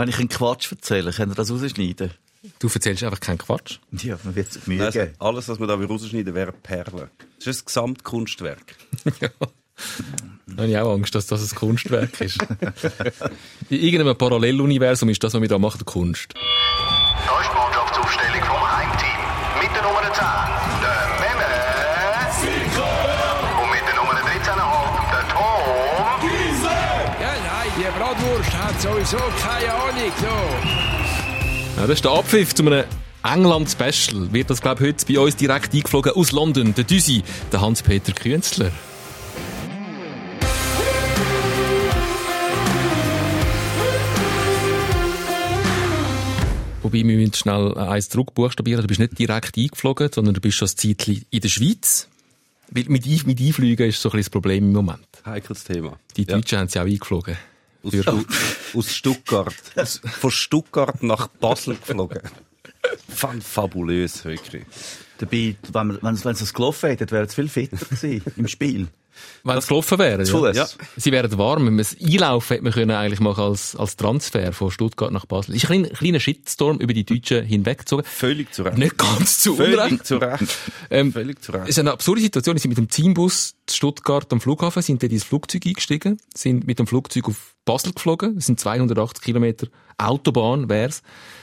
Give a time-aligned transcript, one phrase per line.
[0.00, 2.10] Wenn ich einen Quatsch erzähle, könnt ihr das rausschneiden?
[2.58, 3.80] Du erzählst einfach keinen Quatsch.
[3.92, 5.12] Ja, man wird es Mühe Also, geben.
[5.18, 7.10] alles, was wir da rausschneiden, wäre Perle.
[7.36, 8.76] Das ist ein Gesamtkunstwerk.
[9.20, 9.28] ja.
[10.46, 12.38] Da habe ich auch Angst, dass das ein Kunstwerk ist.
[13.68, 16.32] In irgendeinem Paralleluniversum ist das, was wir da machen, Kunst.
[28.80, 30.12] Sowieso keine Ahnung.
[30.20, 31.80] So.
[31.80, 32.84] Ja, das ist der Abpfiff zu einem
[33.22, 34.32] England-Special.
[34.32, 36.74] Wird das, glaube ich, heute bei uns direkt eingeflogen aus London.
[36.74, 38.70] Der Düsi, der Hans-Peter Künzler.
[46.82, 48.82] Wobei, wir müssen schnell eins zurückbuchstabieren.
[48.82, 52.08] Du bist nicht direkt eingeflogen, sondern du bist schon ein Zeitchen in der Schweiz.
[52.70, 55.06] Weil mit, mit Einfliegen ist so ein bisschen das Problem im Moment.
[55.26, 55.98] Heikles Thema.
[56.16, 56.36] Die Ja.
[56.36, 57.36] Deutschen haben sie auch eingeflogen.
[57.82, 58.24] Aus, Stu
[58.78, 59.54] aus Stuttgart.
[59.76, 62.20] Aus, von Stuttgart nach Basel geflogen.
[63.08, 64.64] Fan fabulös, wirklich.
[65.18, 68.86] Dabei, wenn, wenn, es- wenn es gelaufen hätte, wäre es viel fitter gewesen im Spiel.
[69.44, 70.24] Wenn es gelaufen wäre.
[70.26, 70.56] Fuss.
[70.56, 70.66] Ja.
[70.96, 71.66] Sie wären warm.
[71.66, 75.26] Wenn man es einlaufen hätte man können eigentlich machen als, als Transfer von Stuttgart nach
[75.26, 75.54] Basel.
[75.54, 78.04] Ist ein kleiner, kleiner Shitstorm über die Deutschen hinweggezogen.
[78.04, 78.78] Völlig zu Recht.
[78.78, 80.06] Nicht ganz zu Völlig Unrecht.
[80.06, 80.44] zu Recht.
[80.90, 81.68] Ähm, Völlig zu Es Recht.
[81.70, 82.56] ist eine absurde Situation.
[82.56, 86.66] Sie sind mit dem Teambus zu Stuttgart am Flughafen, sind dort ins Flugzeug eingestiegen, sind
[86.66, 88.34] mit dem Flugzeug auf Basel geflogen.
[88.36, 89.66] Das sind 280 Kilometer
[89.98, 91.02] Autobahn, wär's.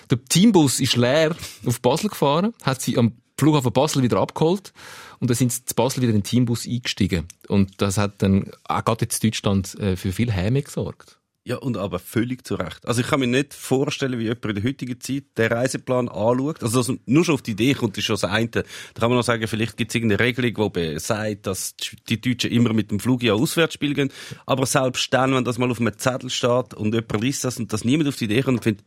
[0.10, 4.74] Der Teambus ist leer auf Basel gefahren, hat sie am Flughafen Basel wieder abgeholt
[5.20, 7.28] und dann sind sie zu Basel wieder in den Teambus eingestiegen.
[7.48, 11.18] Und das hat dann auch gerade jetzt Deutschland äh, für viel Häme gesorgt.
[11.48, 12.86] Ja, und aber völlig zu Recht.
[12.86, 16.62] Also ich kann mir nicht vorstellen, wie jemand in der heutigen Zeit den Reiseplan anschaut.
[16.62, 18.50] Also dass nur schon auf die Idee kommt, ist schon das eine.
[18.50, 18.64] Da
[19.00, 21.78] kann man noch sagen, vielleicht gibt es irgendeine Regelung, die sagt, dass
[22.10, 24.12] die Deutschen immer mit dem Flug ja auswärts spielen.
[24.46, 27.72] Aber selbst dann, wenn das mal auf einem Zettel steht und jemand liest das und
[27.72, 28.86] dass niemand auf die Idee kommt und findet,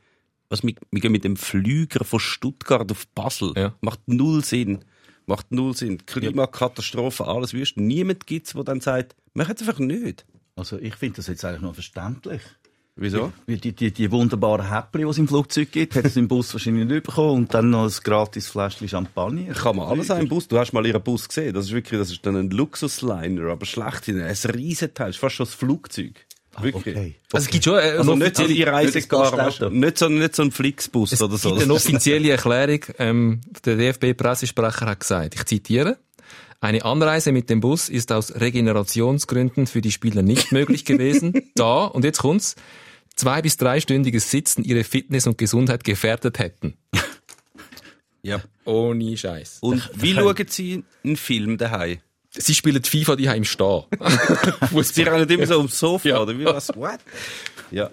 [0.51, 3.55] was, wir, wir gehen mit dem Flüger von Stuttgart auf Basel.
[3.57, 3.75] Ja.
[3.81, 4.81] Macht null Sinn.
[5.27, 6.05] Macht null Sinn.
[6.05, 7.77] Klimakatastrophe, alles wüst.
[7.77, 10.27] Niemand gibt's, der dann sagt, machen es einfach nicht.
[10.57, 12.43] Also ich finde das jetzt eigentlich noch verständlich.
[12.97, 13.33] Wieso?
[13.47, 16.53] Weil die, die, die wunderbaren Häppchen, die es im Flugzeug gibt, hat es im Bus
[16.53, 19.55] wahrscheinlich nicht bekommen und dann noch ein gratis Fläschchen Champagner.
[19.55, 20.49] Kann man alles haben im Bus.
[20.49, 21.55] Du hast mal ihren Bus gesehen.
[21.55, 24.21] Das ist wirklich, das ist dann ein Luxusliner, aber schlecht hin.
[24.21, 25.07] Ein Riesenteil.
[25.07, 26.27] Das ist fast schon ein Flugzeug.
[26.61, 26.97] Wirklich.
[26.97, 27.15] Okay.
[27.33, 30.35] Also es gibt schon äh, Also eine nicht so offizielle- die Reisegar, Nicht so, nicht
[30.37, 31.51] so ein Flixbus Es oder so.
[31.51, 32.81] gibt eine offizielle Erklärung.
[32.99, 35.99] Ähm, der DFB-Pressesprecher hat gesagt, ich zitiere,
[36.61, 41.85] eine Anreise mit dem Bus ist aus Regenerationsgründen für die Spieler nicht möglich gewesen, da,
[41.85, 42.57] und jetzt kommt's,
[43.15, 46.75] zwei- bis dreistündiges Sitzen ihre Fitness und Gesundheit gefährdet hätten.
[48.23, 48.41] ja.
[48.67, 49.59] Ohne Scheiß.
[49.63, 51.99] Und wie schauen Sie einen Film daheim?
[52.33, 53.83] Sie spielen FIFA die im Stehen.
[54.83, 56.21] Sie rennen immer so ums Sofa, Ja.
[56.23, 56.69] oder wie was?
[56.77, 56.99] What?
[57.71, 57.89] Ja,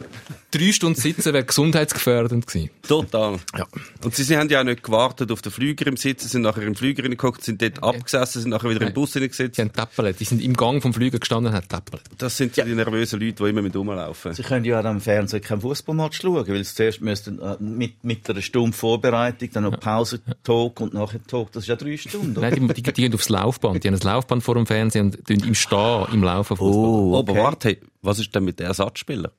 [0.52, 2.70] Drei Stunden sitzen wäre gesundheitsgefährdend gewesen.
[2.88, 3.38] total.
[3.58, 3.66] Ja.
[4.04, 6.64] Und sie, sie haben ja auch nicht gewartet auf den Flüger im Sitzen, sind nachher
[6.64, 9.60] im Flüger reingeguckt, sind dort abgesessen, sind nachher wieder im Bus Die reingesetzt.
[9.60, 10.20] haben tappelt.
[10.20, 12.02] Die sind im Gang vom Flüger gestanden und haben tappelt.
[12.18, 14.34] Das sind die nervösen Leute, die immer mit rumlaufen.
[14.34, 18.04] Sie können ja auch am Fernsehen keinen Fußballmatch schauen, weil sie zuerst müssten, äh, mit,
[18.04, 21.52] mit einer Stunde Vorbereitung, dann noch Pause, Talk und nachher Talk.
[21.52, 22.32] Das ist ja drei Stunden.
[22.38, 22.50] oder?
[22.50, 23.84] Nein, die, die, die gehen aufs Laufband.
[23.84, 26.84] Die haben ein Laufband vor dem Fernsehen und im Stehen, im Laufen Fußball.
[26.84, 27.42] Oh, Aber okay.
[27.42, 29.32] warte, hey, was ist denn mit den Ersatzspielern?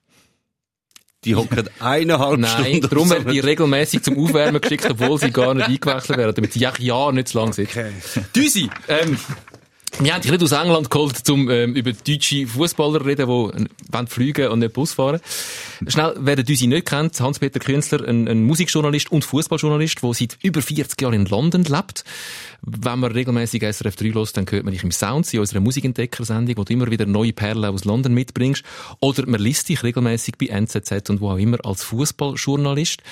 [1.24, 2.80] Die hocken eineinhalb Nein, Stunden.
[2.82, 6.34] darum auf so werden die regelmäßig zum Aufwärmen geschickt, obwohl sie gar nicht eingewechselt werden,
[6.34, 7.68] damit sie ja, ja nicht zu lang sind.
[7.68, 7.90] Okay.
[8.36, 9.18] Düsi, ähm,
[10.00, 14.48] wir haben dich nicht aus England geholt, um ähm, über deutsche Fußballer reden, die fliegen
[14.48, 15.20] und nicht Bus fahren.
[15.88, 20.38] Schnell, wer den Düsi nicht kennt, Hans-Peter Künzler, ein, ein Musikjournalist und Fußballjournalist, der seit
[20.42, 22.04] über 40 Jahren in London lebt.
[22.62, 26.56] Wenn man regelmäßig SRF 3 hört, dann hört man dich im Sound, in unserer Musikentdecker-Sendung,
[26.58, 28.62] wo du immer wieder neue Perlen aus London mitbringst.
[29.00, 33.02] Oder man liest dich regelmäßig bei NZZ und wo auch immer als Fußballjournalist.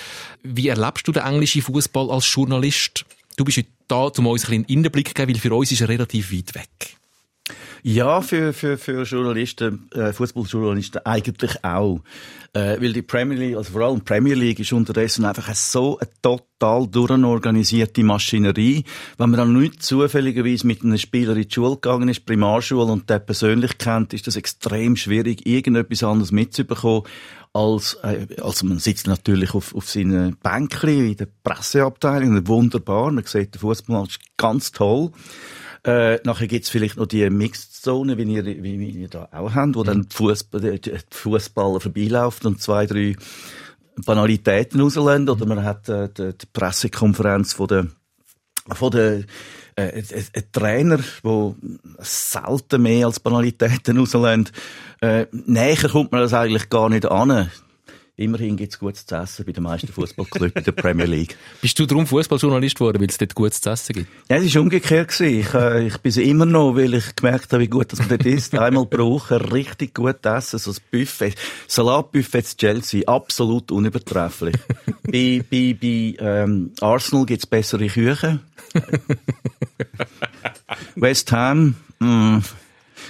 [0.43, 3.07] Wie erlebst du den englischen Fußball als Journalist?
[3.37, 5.71] Du bist heute da, um uns ein bisschen einen Einblick zu geben, weil für uns
[5.71, 6.97] ist er relativ weit weg.
[7.83, 12.01] Ja, für, für, für Journalisten, äh, Fußballjournalisten eigentlich auch.
[12.55, 15.99] Äh, weil die Premier League, also vor allem die Premier League ist unterdessen einfach so
[15.99, 18.85] eine total durchorganisierte Maschinerie.
[19.19, 23.09] Wenn man dann nicht zufälligerweise mit einem Spieler in die Schule gegangen ist, Primarschule, und
[23.11, 27.03] der persönlich kennt, ist das extrem schwierig, irgendetwas anderes mitzubekommen.
[27.57, 33.25] Als, äh, also man sitzt natürlich auf, auf seinen Bänkchen in der Presseabteilung, wunderbar, man
[33.25, 34.07] sieht den Fußball
[34.37, 35.11] ganz toll.
[35.83, 39.85] Äh, nachher gibt's vielleicht noch die Mixed-Zone, wie ihr, wie, ihr da auch habt, wo
[39.85, 43.17] dann die Fußball, die Fußballer vorbeilaufen und zwei, drei
[44.05, 45.29] Banalitäten rauslassen.
[45.31, 47.87] Oder man hat äh, die, die Pressekonferenz von der,
[48.75, 49.25] von der
[49.77, 51.55] äh, ein, Trainer, der
[51.99, 54.49] selten mehr als Banalitäten rauslassen.
[55.01, 57.51] Äh, näher kommt man das eigentlich gar nicht an.
[58.19, 61.37] immerhin gibt's gutes zu essen bei den meisten Fußballclubs in der Premier League.
[61.61, 64.09] Bist du darum Fußballjournalist geworden, weil es dort gutes zu essen gibt?
[64.31, 65.09] Ja, es war umgekehrt.
[65.09, 65.41] Gewesen.
[65.41, 68.09] Ich, äh, ich bin es immer noch, weil ich gemerkt habe, wie gut das man
[68.09, 68.55] dort isst.
[68.59, 71.35] Einmal Woche richtig gut essen, so ein Buffet.
[71.69, 74.57] Salatbuffet zu Chelsea, absolut unübertrefflich.
[75.03, 78.41] bei bei, bei ähm, Arsenal gibt's bessere Küche.
[80.97, 82.43] West Ham, mh,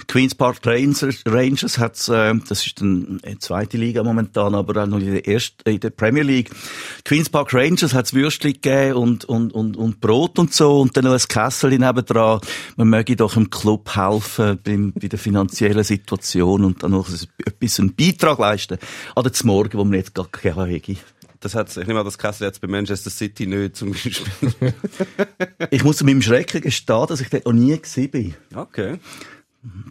[0.07, 4.87] Queen's Park Rangers, Rangers hat's, äh, das ist dann die zweite Liga momentan, aber auch
[4.87, 6.49] noch in der ersten, in der Premier League.
[7.03, 11.05] Queen's Park Rangers hat's Würstchen gegeben und, und, und, und Brot und so und dann
[11.05, 12.39] noch ein Kessel nebendran.
[12.75, 17.09] Man möge doch im Club helfen beim, bei der finanziellen Situation und dann noch
[17.45, 18.77] etwas einen Beitrag leisten
[19.15, 20.95] an den Morgen, wo man jetzt gar keine hätte.
[21.39, 24.25] Das hat, ich nehme an, das Kessel jetzt bei Manchester City nicht, zum Beispiel.
[25.71, 28.35] Ich muss zu meinem Schrecken gestehen, dass ich dort noch nie gewesen bin.
[28.55, 28.99] Okay.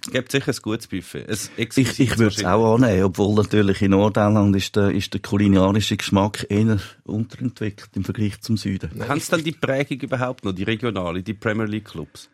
[0.03, 1.27] Es gibt sicher ein gutes Buffet.
[1.29, 5.21] Ein Ich, ich würde es auch annehmen, obwohl natürlich in Nordirland ist der, ist der
[5.21, 8.91] kulinarische Geschmack eher unterentwickelt im Vergleich zum Süden.
[9.07, 12.31] Haben Sie dann die Prägung überhaupt noch, die regionale, die Premier League Clubs?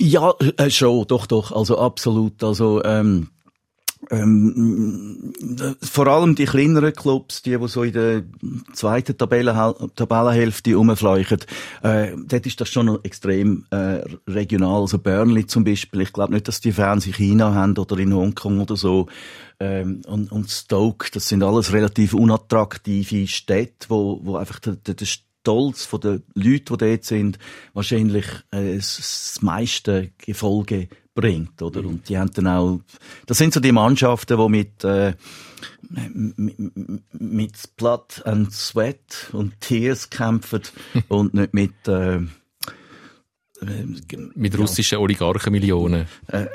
[0.00, 2.42] Ja, äh, schon, doch, doch, also absolut.
[2.42, 3.28] Also ähm,
[4.10, 5.32] ähm,
[5.80, 8.22] vor allem die kleineren Clubs, die, die so in der
[8.72, 9.56] zweiten Tabellen,
[9.94, 11.38] Tabellenhälfte rumfleuchen,
[11.82, 14.82] äh, dort ist das schon extrem äh, regional.
[14.82, 18.14] Also Burnley zum Beispiel, ich glaube nicht, dass die Fans in China haben oder in
[18.14, 19.06] Hongkong oder so.
[19.60, 24.94] Ähm, und, und Stoke, das sind alles relativ unattraktive Städte, wo, wo einfach der, der,
[24.94, 27.38] der Stolz von den Leuten, die dort sind,
[27.72, 31.80] wahrscheinlich äh, das meiste Gefolge bringt, oder?
[31.80, 32.80] Und die haben dann auch,
[33.26, 35.14] das sind so die Mannschaften, die mit, äh,
[35.90, 36.56] mit,
[37.12, 40.62] mit Blood and Sweat und Tears kämpfen
[41.08, 42.20] und nicht mit, äh,
[44.34, 46.06] mit russischen Oligarchenmillionen.
[46.28, 46.46] Äh,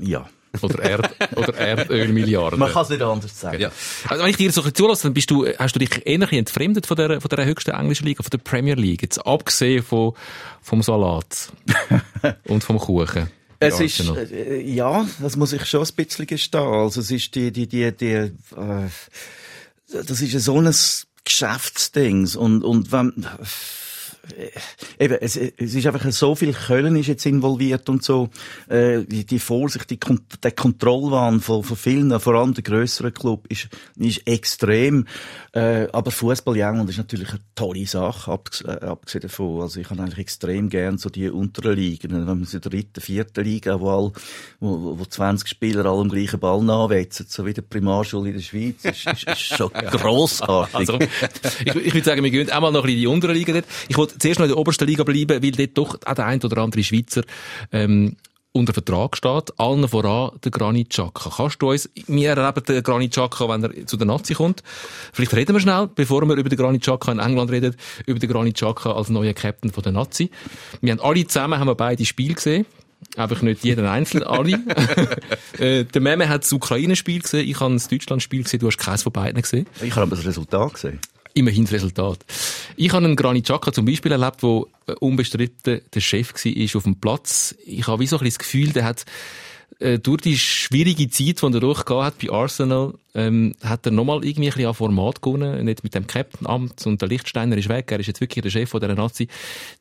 [0.00, 0.28] ja.
[0.62, 2.58] Oder, Erd oder Erdölmilliarden.
[2.58, 3.60] Man kann es nicht anders sagen.
[3.60, 3.70] Ja.
[4.08, 6.96] Also wenn ich dir so zulasse, dann bist du, hast du dich eher entfremdet von
[6.96, 9.02] der, von der höchsten englischen Liga, von der Premier League.
[9.02, 10.14] Jetzt abgesehen von,
[10.62, 11.52] vom Salat
[12.44, 13.28] und vom Kuchen.
[13.58, 16.62] Es ist, äh, ja, das muss ich schon ein bisschen gestehen.
[16.62, 18.32] Also es ist die, die, die, die, äh,
[19.88, 20.74] das ist so ein
[21.24, 22.34] Geschäftsding.
[22.36, 23.26] Und, und wenn,
[24.98, 28.28] eben, es, es ist einfach so viel Köln ist jetzt involviert und so,
[28.68, 29.98] äh, die, die Vorsicht, die,
[30.42, 35.06] der Kontrollwahn von, von vielen, vor allem der grösseren Club, ist, ist extrem.
[35.52, 39.62] Äh, aber Fußball ja, ist natürlich eine tolle Sache, äh, abgesehen davon.
[39.62, 43.44] Also ich habe eigentlich extrem gern so die unteren Ligen, wenn man so dritten, vierten
[43.44, 44.12] Liga, wo, all,
[44.60, 48.42] wo, wo 20 Spieler alle am gleichen Ball nachwetzen, so wie der Primarschule in der
[48.42, 50.74] Schweiz, ist, ist, ist schon grossartig.
[50.74, 53.66] Also, ich, ich würde sagen, wir gehen auch mal noch in die unteren Ligen dort.
[53.88, 56.42] Ich wollte zuerst noch in der obersten Liga bleiben, weil dort doch auch der ein
[56.42, 57.22] oder andere Schweizer
[57.72, 58.16] ähm,
[58.56, 61.30] unter Vertrag steht, allen voran der Granit Xhaka.
[61.36, 64.62] Kannst du uns, wir erleben den Granit Xhaka, wenn er zu der Nazi kommt.
[65.12, 67.76] Vielleicht reden wir schnell, bevor wir über den Granit Xhaka in England reden,
[68.06, 70.30] über den Granit Xhaka als neuer Captain von der Nazi.
[70.80, 72.66] Wir haben alle zusammen, haben wir beide Spiele gesehen.
[73.16, 74.52] Einfach nicht jeden Einzelnen, alle.
[75.58, 79.02] äh, der Meme hat das Ukraine-Spiel gesehen, ich habe das Deutschland-Spiel gesehen, du hast keins
[79.02, 79.66] von beiden gesehen.
[79.82, 80.98] Ich habe aber das Resultat gesehen
[81.36, 82.18] immerhin das Resultat.
[82.76, 86.82] Ich habe einen Granit Xhaka zum Beispiel erlebt, wo äh, unbestritten der Chef war auf
[86.82, 87.54] dem Platz.
[87.64, 89.04] Ich habe wie so ein das Gefühl, der hat
[89.78, 94.24] äh, durch die schwierige Zeit, die er durchgegangen hat bei Arsenal, ähm, hat er nochmal
[94.24, 97.92] irgendwie ein bisschen an Format gewonnen, nicht mit dem Captain-Amt und der Lichtsteiner ist weg,
[97.92, 99.28] er ist jetzt wirklich der Chef von dieser Nazi.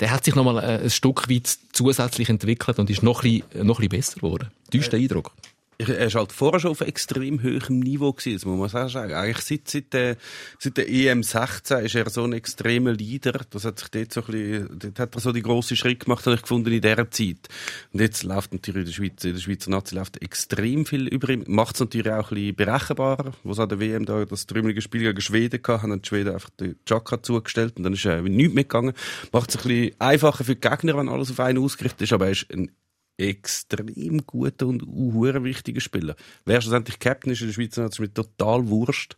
[0.01, 3.65] Der hat sich nochmal äh, ein Stück weit zusätzlich entwickelt und ist noch ein bisschen,
[3.65, 4.51] noch ein bisschen besser geworden.
[4.69, 5.31] Täuscht der Eindruck?
[5.77, 9.13] Er war halt vorher schon auf extrem hohem Niveau gewesen, das muss man auch sagen.
[9.13, 10.17] Eigentlich seit, seit, der,
[10.59, 13.41] seit der EM 16 ist er so ein extremer Leader.
[13.49, 16.25] Das hat sich dort so ein bisschen, dort hat er so die grossen Schritte gemacht,
[16.25, 17.49] habe ich gefunden, in dieser Zeit.
[17.91, 21.29] Und jetzt läuft natürlich in der Schweiz, in der Schweizer Nazi läuft extrem viel über
[21.29, 21.43] ihm.
[21.47, 23.31] Macht es natürlich auch ein bisschen berechenbarer.
[23.43, 26.49] Was an der WM da, das trümmelige Spiel gegen Schweden gehabt, haben die Schweden einfach
[26.51, 28.93] den Chaka zugestellt und dann ist er nichts mitgegangen.
[29.31, 32.25] Macht es ein bisschen einfacher für die Gegner, wenn alles auf einen ausgerichtet ist, aber
[32.25, 32.71] er ist ein
[33.17, 36.15] extrem guter und uh, wichtiger Spieler.
[36.45, 39.15] Wer schlussendlich Captain ist in der Schweizer Nazi, ist mir total wurscht.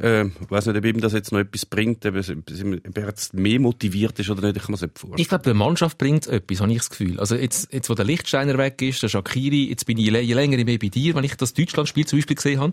[0.00, 3.60] Ähm, ich weiss nicht, ob ihm das jetzt noch etwas bringt, ob, er jetzt mehr
[3.60, 5.20] motiviert ist oder nicht, ich kann mir das nicht vorstellen.
[5.20, 7.18] Ich glaube, der Mannschaft bringt etwas, habe ich das Gefühl.
[7.20, 10.34] Also jetzt, jetzt wo der Lichtsteiner weg ist, der Shakiri, jetzt bin ich je, je
[10.34, 12.72] länger mehr bei dir, wenn ich das Deutschlandspiel zum Beispiel gesehen habe.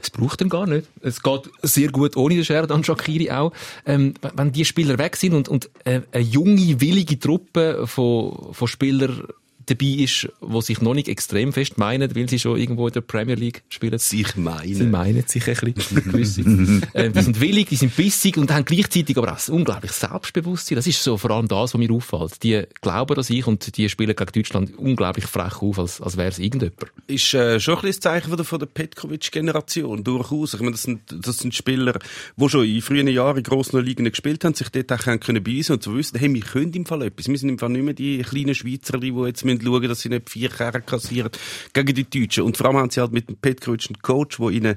[0.00, 0.86] Es braucht ihn gar nicht.
[1.00, 3.52] Es geht sehr gut ohne den Sheridan Shakiri auch.
[3.86, 8.68] Ähm, wenn die Spieler weg sind und, und äh, eine junge, willige Truppe von, von
[8.68, 9.24] Spielern
[9.70, 13.00] dabei ist, die sich noch nicht extrem fest meinen, weil sie schon irgendwo in der
[13.00, 13.98] Premier League spielen.
[13.98, 14.74] Sich meinen.
[14.74, 15.74] Sie meinen sich ein
[16.12, 16.82] bisschen.
[16.92, 20.76] äh, die sind willig, die sind bissig und haben gleichzeitig aber auch ein unglaubliches Selbstbewusstsein.
[20.76, 22.42] Das ist so vor allem das, was mir auffällt.
[22.42, 26.28] Die glauben an sich und die spielen gegen Deutschland unglaublich frech auf, als, als wäre
[26.28, 26.76] es irgendjemand.
[27.06, 30.54] Ist äh, schon ein bisschen das Zeichen von der, von der Petkovic-Generation, durchaus.
[30.54, 31.98] Ich meine, das sind, das sind Spieler,
[32.36, 35.72] die schon in frühen Jahren in grossen Ligen gespielt haben, sich dort auch können beweisen
[35.72, 37.28] und zu wissen, hey, wir können im Fall etwas.
[37.28, 40.08] Wir sind im Fall nicht mehr die kleinen Schweizer, die jetzt müssen schauen, dass sie
[40.08, 41.30] nicht vier Kerren kassieren
[41.72, 42.44] gegen die Deutschen.
[42.44, 44.76] Und vor allem haben sie halt mit dem Petkovic einen Coach, der ihnen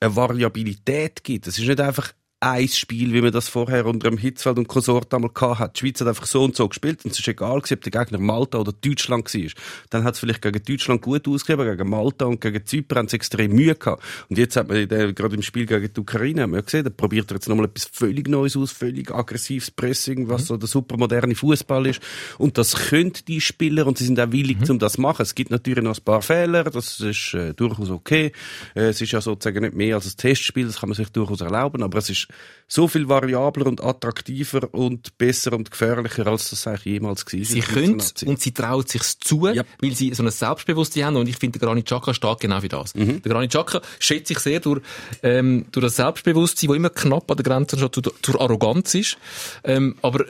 [0.00, 1.46] eine Variabilität gibt.
[1.46, 5.12] Es ist nicht einfach ein Spiel, wie man das vorher unter dem Hitzfeld und Konsort
[5.14, 5.76] einmal gehabt hat.
[5.76, 8.18] Die Schweiz hat einfach so und so gespielt und es ist egal, ob der Gegner
[8.18, 9.50] Malta oder Deutschland war.
[9.88, 13.74] Dann hat es vielleicht gegen Deutschland gut ausgegeben, gegen Malta und gegen Zypern extrem Mühe
[13.74, 14.02] gehabt.
[14.28, 17.30] Und jetzt hat man gerade im Spiel gegen die Ukraine, haben wir gesehen, da probiert
[17.30, 21.86] er jetzt nochmal etwas völlig Neues aus, völlig aggressives Pressing, was so der supermoderne Fußball
[21.86, 22.02] ist.
[22.36, 25.22] Und das können die Spieler und sie sind auch willig, um das zu machen.
[25.22, 28.32] Es gibt natürlich noch ein paar Fehler, das ist äh, durchaus okay.
[28.74, 31.40] Äh, es ist ja sozusagen nicht mehr als ein Testspiel, das kann man sich durchaus
[31.40, 32.25] erlauben, aber es ist
[32.68, 37.66] so viel variabler und attraktiver und besser und gefährlicher, als das eigentlich jemals gewesen ist.
[37.68, 39.62] Sie können und sie trauen sich zu, Ja.
[39.80, 41.16] weil sie so ein Selbstbewusstsein haben.
[41.16, 42.92] Und ich finde, der Granit Xhaka steht genau für das.
[42.94, 44.80] Der Granit Xhaka schätzt sich sehr durch,
[45.22, 49.16] ähm, durch das Selbstbewusstsein, das immer knapp an der Grenze schon zur, zur Arroganz ist.
[49.62, 50.24] Ähm, aber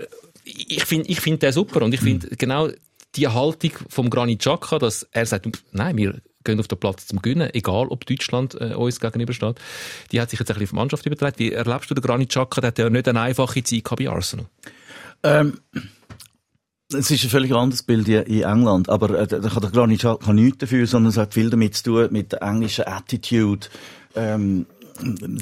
[0.44, 1.82] ich finde, ich finde den super.
[1.82, 2.68] Und ich finde genau
[3.14, 7.20] die Haltung vom Granit Xhaka, dass er sagt, nein, wir gehen auf den Platz zum
[7.20, 9.60] Gewinnen, egal ob Deutschland äh, uns gegenübersteht.
[10.12, 11.38] Die hat sich jetzt ein bisschen auf die Mannschaft übertragen.
[11.38, 12.60] Wie erlebst du den Granit Xhaka?
[12.60, 14.46] Der hat ja nicht eine einfache Zeit bei Arsenal.
[15.22, 15.60] Ähm,
[16.88, 20.32] es ist ein völlig anderes Bild in England, aber äh, da kann der Granit Xhaka
[20.32, 23.66] nichts dafür, sondern es hat viel damit zu tun, mit der englischen Attitude,
[24.14, 24.66] ähm,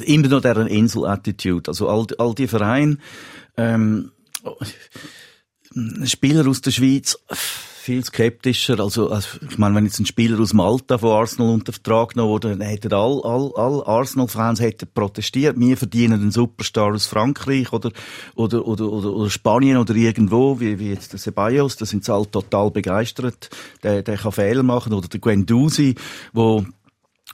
[0.05, 1.71] immer noch deren Insel-Attitude.
[1.71, 2.99] Also all, all die Vereine,
[3.57, 4.11] ähm,
[6.05, 7.19] Spieler aus der Schweiz,
[7.85, 8.81] viel skeptischer.
[8.81, 12.31] Also, also, ich meine, wenn jetzt ein Spieler aus Malta von Arsenal unter Vertrag genommen
[12.31, 14.63] wurde, dann hätten all, all, all Arsenal-Fans
[14.95, 15.61] protestiert.
[15.61, 17.93] Wir verdienen einen Superstar aus Frankreich oder,
[18.37, 21.77] oder, oder, oder, oder Spanien oder irgendwo, wie, wie jetzt der Ceballos.
[21.77, 23.51] Da sind sie alle total begeistert.
[23.83, 24.95] Der, der kann Fehler machen.
[24.95, 25.95] Oder der Guendouzi,
[26.33, 26.65] wo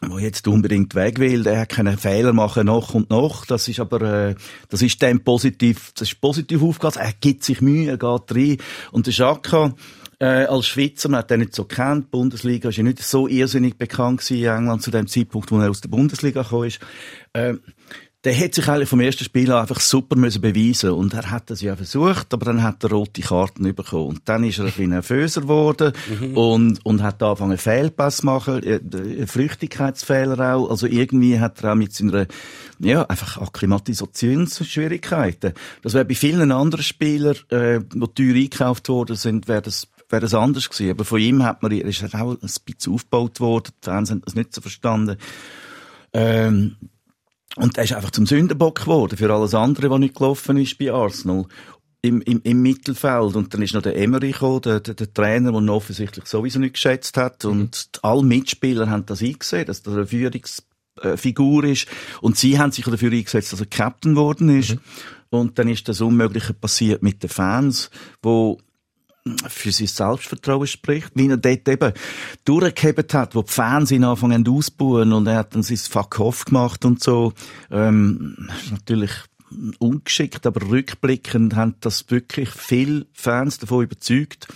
[0.08, 3.44] wo jetzt unbedingt weg will, der kann Fehler machen noch und noch.
[3.44, 4.34] Das ist aber, äh,
[4.70, 7.06] das ist dem positiv, das ist positiv aufgegangen.
[7.06, 8.56] Er gibt sich Mühe, er geht rein.
[8.92, 9.74] Und der Schaka,
[10.20, 12.06] äh, als Schweizer, man hat den nicht so kennt.
[12.06, 15.70] Die Bundesliga ist ja nicht so irrsinnig bekannt in England zu dem Zeitpunkt, wo er
[15.70, 16.78] aus der Bundesliga gekommen ist.
[17.32, 17.54] Äh,
[18.24, 21.48] der hat sich eigentlich vom ersten Spiel an einfach super müssen beweisen und er hat
[21.48, 24.72] das ja versucht, aber dann hat er rote Karten bekommen und dann ist er ein
[24.72, 25.94] bisschen nervöser geworden
[26.34, 31.72] und und hat angefangen Fehlpass zu machen, äh, äh, Flüchtigkeitsfehler auch, also irgendwie hat er
[31.72, 32.26] auch mit seiner
[32.78, 35.54] ja einfach Akklimatisationsschwierigkeiten.
[35.80, 40.20] Das wäre bei vielen anderen Spielern, äh, die teuer eingekauft worden sind, wäre das wäre
[40.20, 40.90] das anders gewesen.
[40.90, 43.72] Aber von ihm hat man, er ist auch ein bisschen aufgebaut worden.
[43.82, 45.16] Die Fans haben das nicht so verstanden.
[46.12, 46.76] Ähm,
[47.56, 50.92] und er ist einfach zum Sündenbock geworden für alles andere, was nicht gelaufen ist bei
[50.92, 51.46] Arsenal.
[52.02, 53.36] Im, im, im Mittelfeld.
[53.36, 56.58] Und dann ist noch der Emery gekommen, der, der, der Trainer, der ihn offensichtlich sowieso
[56.58, 57.44] nicht geschätzt hat.
[57.44, 61.86] Und alle Mitspieler haben das eingesehen, dass das eine Führungsfigur ist.
[62.22, 64.76] Und sie haben sich dafür eingesetzt, dass er Captain geworden ist.
[65.28, 67.90] Und dann ist das Unmögliche passiert mit den Fans,
[68.22, 68.58] wo
[69.48, 71.92] für sein Selbstvertrauen spricht, wie er dort eben
[72.44, 76.84] durchgehebt hat, wo die Fans ihn anfangen auszubauen und er hat dann sein Fuck-off gemacht
[76.84, 77.32] und so.
[77.70, 79.12] Ähm, natürlich
[79.78, 84.48] ungeschickt, aber rückblickend haben das wirklich viele Fans davon überzeugt.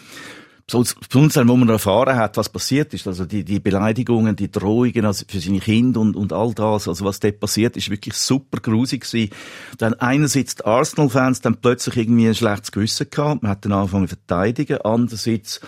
[0.66, 5.26] Besonders, wo man erfahren hat, was passiert ist, also die, die Beleidigungen, die Drohungen also
[5.28, 9.02] für seine Kinder und, und all das, also was dort passiert, ist wirklich super grusig
[9.04, 9.30] gewesen.
[9.76, 14.09] Dann einerseits die Arsenal-Fans dann plötzlich irgendwie ein schlechtes Gewissen gehabt, man hat dann angefangen
[14.09, 15.61] zu verteidigen, andererseits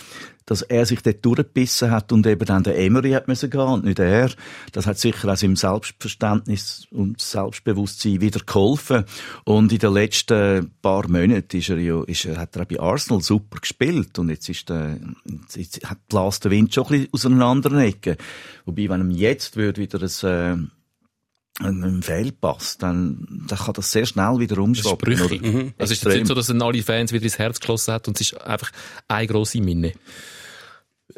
[0.46, 3.84] dass er sich dort durchgebissen hat und eben dann der Emery hat müssen gehen und
[3.84, 4.30] nicht er.
[4.70, 9.04] Das hat sicher auch seinem Selbstverständnis und Selbstbewusstsein wieder geholfen.
[9.44, 12.78] Und in den letzten paar Monaten ist er ja, ist er, hat er auch bei
[12.78, 14.18] Arsenal super gespielt.
[14.20, 15.00] Und jetzt ist der,
[15.54, 18.16] jetzt hat bläst der Wind schon ein bisschen aus einer anderen Ecke.
[18.64, 20.68] Wobei, wenn ihm jetzt würde wieder ein,
[21.60, 25.10] äh, ein Fehlpass, dann, dann kann das sehr schnell wieder umschwappen.
[25.10, 25.72] Das ist oder?
[25.78, 28.20] Also ist es nicht so, dass er alle Fans wieder ins Herz geschlossen hat und
[28.20, 28.70] es ist einfach
[29.08, 29.92] eine grosse Minne.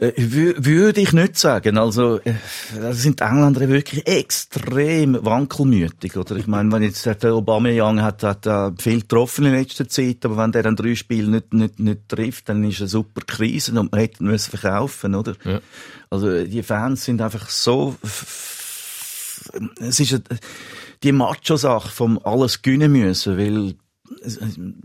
[0.00, 1.76] Äh, wü- Würde ich nicht sagen.
[1.76, 2.34] Also, äh,
[2.80, 6.36] da sind die Engländer wirklich extrem wankelmütig, oder?
[6.36, 10.36] Ich meine, wenn jetzt der Aubameyang hat, hat äh, viel getroffen in letzter Zeit, aber
[10.36, 13.90] wenn der dann drei Spiele nicht, nicht, nicht trifft, dann ist eine super Krise und
[13.90, 15.34] man hätte müssen verkaufen, oder?
[15.44, 15.60] Ja.
[16.10, 17.96] Also, die Fans sind einfach so,
[19.80, 20.22] es ist eine-
[21.02, 23.74] die Macho-Sache vom alles gewinnen müssen, weil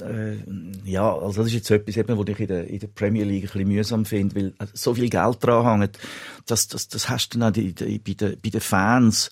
[0.02, 0.38] äh,
[0.86, 3.44] ja, also das ist jetzt etwas, eben, was ich in der, in der Premier League
[3.44, 5.98] ein bisschen mühsam finde, weil so viel Geld dran hängt,
[6.46, 9.30] das, das, das hast du dann auch bei, den, Fans.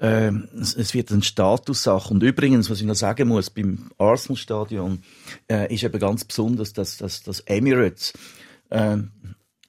[0.00, 2.12] Äh, es, wird eine Statussache.
[2.12, 5.02] Und übrigens, was ich noch sagen muss, beim Arsenal-Stadion
[5.48, 8.12] äh, ist eben ganz besonders, dass, dass, dass Emirates
[8.70, 8.96] äh,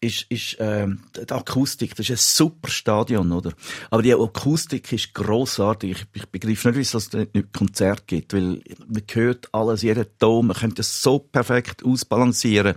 [0.04, 3.54] ist, ist äh, die Akustik, das ist ein super Stadion, oder?
[3.90, 5.92] Aber die Akustik ist grossartig.
[5.92, 10.06] Ich, ich begreife nicht, wieso es dort nicht Konzert gibt, weil man hört alles, jeden
[10.20, 12.76] Ton, man könnte das so perfekt ausbalancieren.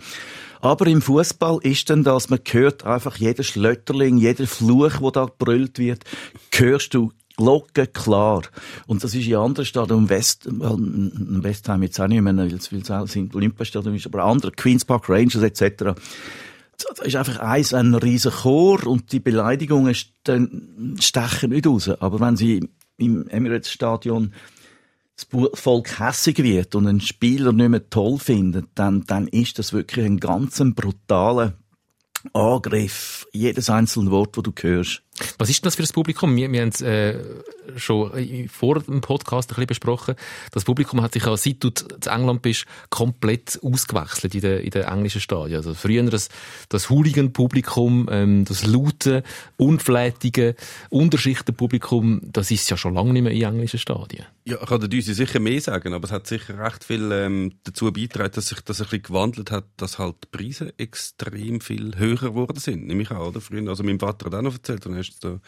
[0.61, 5.27] Aber im Fußball ist dann das, man hört einfach jeden Schlötterling, jeden Fluch, wo da
[5.27, 6.05] gebrüllt wird,
[6.53, 8.43] hörst du Glocke klar.
[8.87, 12.55] Und das ist in anderen Stadien, im West, im Westheim jetzt auch nicht mehr, weil
[12.55, 15.95] es, auch im Olympiastadion ist, aber andere, Queen's Park Rangers etc.,
[16.79, 21.89] da ist einfach eins ein riesen Chor und die Beleidigungen stechen nicht raus.
[21.89, 22.69] Aber wenn sie
[22.99, 24.33] im Emirates Stadion
[25.17, 29.73] das Volk hässig wird und einen Spieler nicht mehr toll findet, dann, dann ist das
[29.73, 31.55] wirklich ein ganz brutaler
[32.35, 33.27] Angriff.
[33.33, 35.03] Jedes einzelne Wort, das du hörst.
[35.39, 36.37] Was ist das für das Publikum?
[36.37, 37.19] Wir, wir haben es äh,
[37.77, 40.15] schon vor dem Podcast ein bisschen besprochen.
[40.53, 44.71] Das Publikum hat sich ja, seit du zu England bist, komplett ausgewechselt in den, in
[44.71, 45.57] den englischen Stadien.
[45.57, 46.29] Also früher das,
[46.69, 49.23] das Hooligan-Publikum, ähm, das laute,
[49.57, 50.55] unflätige
[50.91, 54.27] Unterschichtenpublikum, das ist ja schon lange nicht mehr in englischen Stadien.
[54.45, 57.91] Ja, kann der Düsi sicher mehr sagen, aber es hat sicher recht viel ähm, dazu
[57.93, 62.17] beigetragen, dass sich das ein bisschen gewandelt hat, dass halt die Preise extrem viel höher
[62.17, 62.87] geworden sind.
[62.87, 63.41] Nämlich auch, oder?
[63.41, 65.41] Früher, also mein Vater hat auch noch erzählt, hast du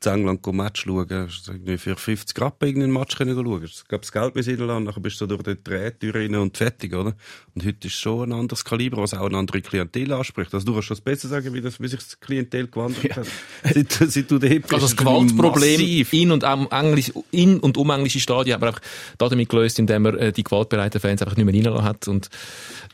[0.00, 3.62] zu England ein Match schauen, hast du für 50 Rappen irgendeinen Match können schauen.
[3.62, 6.94] Es gab das Geld bis reinlassen, nachher bist du durch die Drehtür rein und fertig,
[6.94, 7.14] oder?
[7.54, 10.52] Und heute ist schon ein anderes Kaliber, was auch eine andere Klientel anspricht.
[10.54, 13.26] Also du kannst schon besser sagen, wie, das, wie sich das Klientel gewandelt hat,
[13.74, 14.72] seit, seit du da bist.
[14.72, 15.80] Also das Gewaltproblem
[16.10, 18.82] in und, um Englisch, in und um englische Stadien hat man einfach
[19.18, 22.28] damit gelöst, indem man äh, die gewaltbereiten Fans einfach nicht mehr reingelassen hat und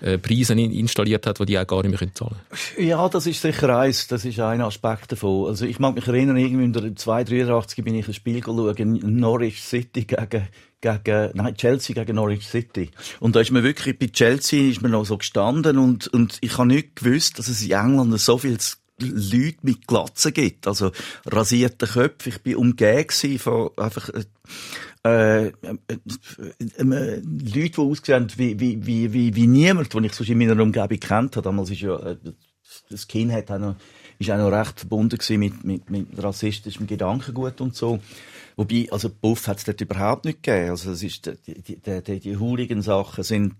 [0.00, 2.36] äh, Preise installiert hat, die die auch gar nicht mehr zahlen
[2.76, 2.88] können.
[2.88, 5.48] Ja, das ist sicher eins, das ist ein Aspekt davon.
[5.48, 9.62] Also ich mag mich erinnern, irgendwie in der 283 bin ich ein Spiel schauen, Norwich
[9.62, 10.48] City gegen
[10.82, 12.90] gegen, nein, Chelsea gegen Norwich City.
[13.20, 16.58] Und da ist mir wirklich, bei Chelsea ist mir noch so gestanden und, und ich
[16.58, 18.58] habe nicht gewusst, dass es in England so viel
[18.98, 20.66] Leute mit Glatzen gibt.
[20.66, 20.92] Also,
[21.26, 22.30] rasierte Köpfe.
[22.30, 24.24] Ich bin umgeben von einfach, äh,
[25.04, 25.52] äh, äh,
[26.78, 31.00] Leute, die ausgesehen wie, wie, wie, wie, wie niemand, den ich sonst in meiner Umgebung
[31.00, 31.42] kennt habe.
[31.42, 32.16] Damals ist ja, äh,
[32.90, 33.76] das Kind auch noch,
[34.22, 38.00] ist auch noch recht verbunden mit, mit, mit rassistischem Gedankengut und so.
[38.56, 40.70] Wobei, also Buff hat es dort überhaupt nicht gegeben.
[40.70, 43.54] Also es ist, die, die, die, die Hooligan-Sachen sind,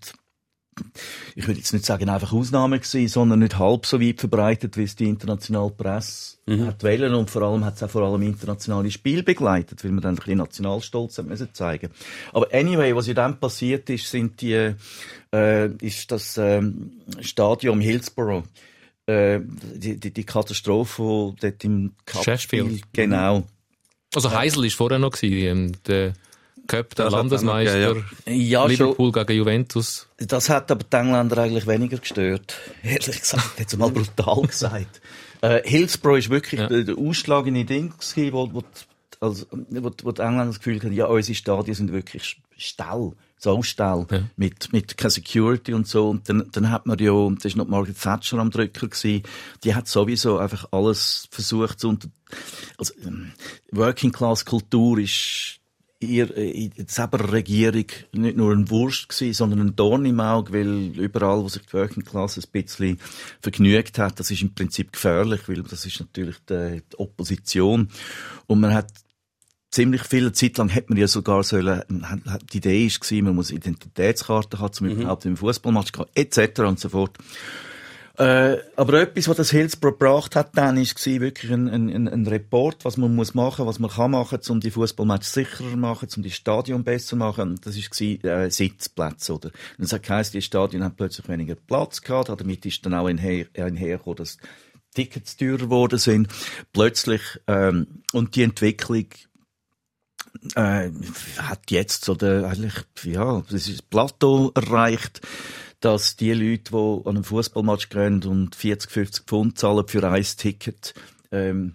[1.35, 4.85] ich würde jetzt nicht sagen einfach Ausnahmen gewesen, sondern nicht halb so weit verbreitet, wie
[4.85, 6.67] es die internationale Presse mhm.
[6.67, 7.15] hat wollen.
[7.15, 10.17] Und vor allem hat es auch vor allem internationale Spiel begleitet, weil man dann ein
[10.17, 11.91] bisschen Nationalstolz hat müssen zeigen.
[12.33, 14.75] Aber anyway, was ja dann passiert ist, sind die,
[15.33, 18.45] äh, ist das ähm, Stadion Hillsborough
[19.07, 19.41] äh,
[19.75, 22.81] die, die, die Katastrophe dort im Cup-Spiel.
[22.93, 23.45] Genau.
[24.15, 26.13] Also Heisel war vorher noch, gewesen, ähm, der
[26.67, 28.67] Cup, der das Landesmeister, noch, ja, ja.
[28.67, 30.09] Liverpool schon, gegen Juventus.
[30.19, 32.57] Das hat aber die Engländer eigentlich weniger gestört.
[32.83, 35.01] Ehrlich gesagt, jetzt mal brutal gesagt.
[35.41, 36.69] Äh, Hillsborough ist wirklich ja.
[36.69, 38.63] der, der ausschlagende Ding gewesen, wo, wo,
[39.23, 43.13] also, wo, wo die Engländer das Gefühl hatten, ja, unsere Stadien sind wirklich Stall.
[43.39, 44.23] Saustall ja.
[44.37, 46.11] mit, mit keine Security und so.
[46.11, 49.25] Und dann, dann hat man ja, das ist noch Margaret Thatcher am Drücker gewesen,
[49.65, 52.09] die hat sowieso einfach alles versucht zu unter,
[52.79, 53.33] also, ähm,
[53.73, 55.61] Working Class Kultur ist
[56.03, 60.53] ihr, äh, in der Regierung nicht nur ein Wurst gewesen, sondern ein Dorn im Auge,
[60.53, 62.99] weil überall, wo sich die Working Class ein bisschen
[63.41, 67.89] vergnügt hat, das ist im Prinzip gefährlich, weil das ist natürlich die, die Opposition.
[68.47, 68.89] Und man hat
[69.73, 71.83] ziemlich viele Zeit lang hat man ja sogar sollen,
[72.53, 75.01] die Idee ist gewesen, man muss Identitätskarte haben, um mhm.
[75.01, 76.61] überhaupt im Fußballmatch gehen, etc.
[76.61, 77.19] und so fort.
[78.19, 82.85] Äh, aber etwas, was das Hillsborough gebracht hat, dann ist wirklich ein, ein, ein Report,
[82.85, 86.31] was man muss machen, was man kann machen, um die Fußballmatch sicherer machen, um die
[86.31, 87.59] Stadion besser machen.
[87.65, 89.51] Das ist äh, Sitzplätze, oder?
[89.79, 93.47] Und das heisst, die Stadien haben plötzlich weniger Platz gehabt, damit ist dann auch einher,
[93.57, 94.37] einhergekommen, dass
[94.95, 96.29] Tickets teurer geworden sind.
[96.75, 99.07] Plötzlich, ähm, und die Entwicklung
[100.55, 100.91] äh,
[101.39, 105.21] hat jetzt so der, eigentlich, ja, das ist Plateau erreicht,
[105.81, 110.23] dass die Leute, die an einem Fußballmatch gehen und 40, 50 Pfund zahlen für ein
[110.23, 110.95] Ticket,
[111.31, 111.75] ähm,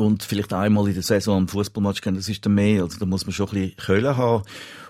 [0.00, 3.04] und vielleicht einmal in der Saison am Fußballmatch gehen, das ist dann mehr, also da
[3.04, 4.44] muss man schon ein bisschen Köln haben.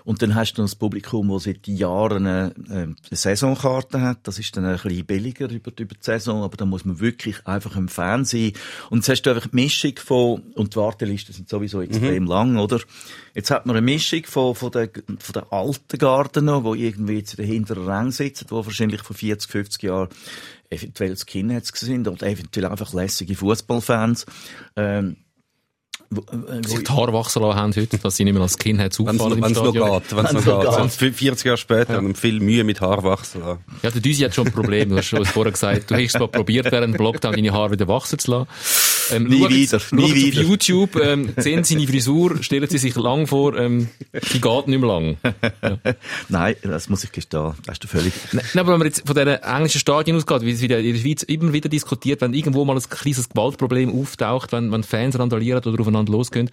[0.05, 4.19] Und dann hast du das Publikum, das seit Jahren eine, eine Saisonkarte hat.
[4.23, 7.45] Das ist dann ein bisschen billiger über, über die Saison, aber da muss man wirklich
[7.45, 8.53] einfach im Fan sein.
[8.91, 12.57] Und jetzt hast du einfach die Mischung von, und die Wartelisten sind sowieso extrem lang,
[12.57, 12.79] oder?
[13.33, 17.17] Jetzt hat man eine Mischung von, von der, von der alten Garden noch, die irgendwie
[17.17, 20.09] jetzt in den hinteren Rängen sitzen, die wahrscheinlich vor 40, 50 Jahren
[20.69, 24.25] eventuell Skinheads sind oder eventuell einfach lässige Fußballfans.
[24.75, 25.28] Ähm, äh,
[26.65, 29.21] sich die Haare wachsen lassen haben heute, dass sie nicht mehr als Skinheads Wenn es
[29.21, 30.79] auffallen noch, geht, wenn es noch geht.
[30.81, 30.91] geht.
[30.91, 33.41] So, 40 Jahre später haben wir viel Mühe mit Haarwachsen.
[33.41, 33.59] lassen.
[33.83, 34.89] Ja, der Düsi hat schon ein Problem.
[34.89, 37.71] Du hast schon vorher gesagt, du hast es mal probiert, während dem Lockdown deine Haare
[37.71, 38.47] wieder wachsen zu lassen.
[39.11, 40.41] Ähm, Nie schaut- wieder, schaut nie auf wieder.
[40.43, 43.89] YouTube, ähm, sehen Sie seine Frisur, stellen Sie sich lang vor, ähm,
[44.33, 45.17] die geht nicht mehr lang.
[46.29, 47.29] Nein, das muss ich gestehen.
[47.39, 48.13] Da hast du völlig.
[48.33, 50.99] Nein, aber wenn man jetzt von diesen englischen Stadien ausgeht, wie es wieder in der
[50.99, 55.63] Schweiz immer wieder diskutiert, wenn irgendwo mal ein kleines Gewaltproblem auftaucht, wenn, wenn Fans randalieren
[55.63, 56.49] oder aufeinander losgehen,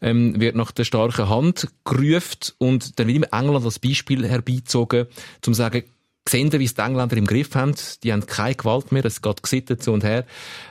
[0.00, 5.06] ähm, wird nach der starken Hand gerufen und dann wird immer England als Beispiel herbeizogen,
[5.42, 5.84] zum zu sagen,
[6.26, 7.74] Sehen wie es die Engländer im Griff haben?
[8.02, 10.24] Die haben keine Gewalt mehr, es geht gesittet so und her.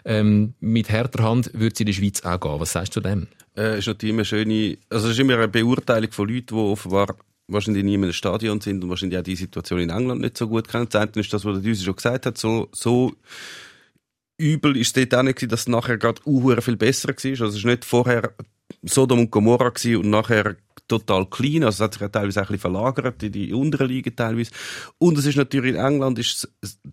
[0.04, 2.60] Ähm, mit härter Hand würde es in der Schweiz auch gehen.
[2.60, 3.28] Was sagst du zu dem?
[3.56, 7.16] Äh, ist natürlich immer schöne, also es ist immer eine Beurteilung von Leuten, die offenbar
[7.48, 10.48] wahrscheinlich nie in einem Stadion sind und wahrscheinlich auch die Situation in England nicht so
[10.48, 10.88] gut kennen.
[10.90, 13.14] Das eine ist das, was der Düsi schon gesagt hat, so, so
[14.38, 17.15] übel ist es dort auch nicht dass es nachher gerade uh, viel besser war.
[17.15, 18.34] Also es ist nicht vorher
[18.84, 21.63] Sodom und Gomorra gewesen und nachher total clean.
[21.63, 24.52] Also es hat sich ja teilweise ein bisschen verlagert in die unteren Ligen teilweise.
[24.98, 26.48] Und es ist natürlich in England ist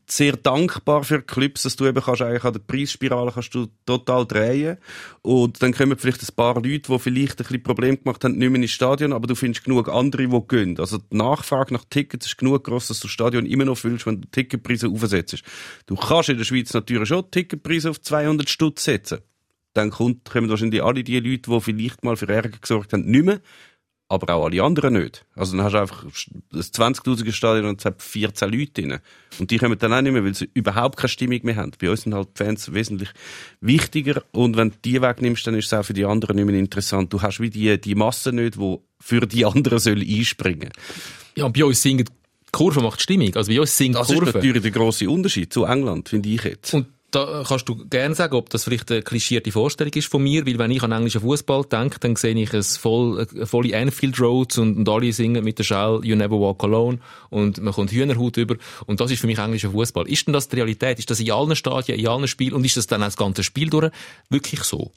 [0.07, 4.26] sehr dankbar für Clubs, dass du eben kannst eigentlich an der Preisspirale kannst du total
[4.26, 4.79] drehen.
[5.22, 8.50] Und dann kommen vielleicht ein paar Leute, die vielleicht ein bisschen Probleme gemacht haben, nicht
[8.50, 10.79] mehr ins Stadion, aber du findest genug andere, die gehen.
[10.79, 14.07] Also die Nachfrage nach Tickets ist genug groß, dass du das Stadion immer noch füllst,
[14.07, 15.42] wenn du Ticketpreise aufsetzt.
[15.87, 19.18] Du kannst in der Schweiz natürlich schon Ticketpreise auf 200 Stutz setzen
[19.74, 23.24] dann kommt, kommen wahrscheinlich alle die Leute, die vielleicht mal für Ärger gesorgt haben, nicht
[23.24, 23.40] mehr.
[24.09, 25.24] Aber auch alle anderen nicht.
[25.37, 26.11] Also dann hast du einfach ein
[26.61, 28.98] 20.000er Stadion und es hat 14 Leute drin.
[29.38, 31.70] Und die kommen dann auch nicht mehr, weil sie überhaupt keine Stimmung mehr haben.
[31.80, 33.11] Bei uns sind halt die Fans wesentlich
[33.61, 34.24] wichtiger.
[34.33, 37.12] Und wenn du die wegnimmst, dann ist es auch für die anderen nicht mehr interessant.
[37.12, 40.70] Du hast wie die, die Masse nicht, die für die anderen soll einspringen
[41.37, 42.12] Ja, und bei uns singen die
[42.50, 43.33] Kurve macht Stimmung.
[43.37, 44.37] Also bei uns singt Das die ist Kurve.
[44.38, 46.74] natürlich der grosse Unterschied zu England, finde ich jetzt.
[46.74, 50.46] Und da kannst du gerne sagen, ob das vielleicht eine klischierte Vorstellung ist von mir,
[50.46, 54.20] weil wenn ich an englischen Fußball denke, dann sehe ich es voll, eine volle Anfield
[54.20, 56.99] Roads und, und alle singen mit der Schall You Never Walk Alone
[57.31, 60.09] und man kommt Hühnerhut über und das ist für mich englischer Fußball.
[60.09, 60.99] Ist denn das die Realität?
[60.99, 63.42] Ist das in allen Stadien, in allen Spielen und ist das dann auch das ganze
[63.42, 63.90] Spiel durch
[64.29, 64.92] wirklich so?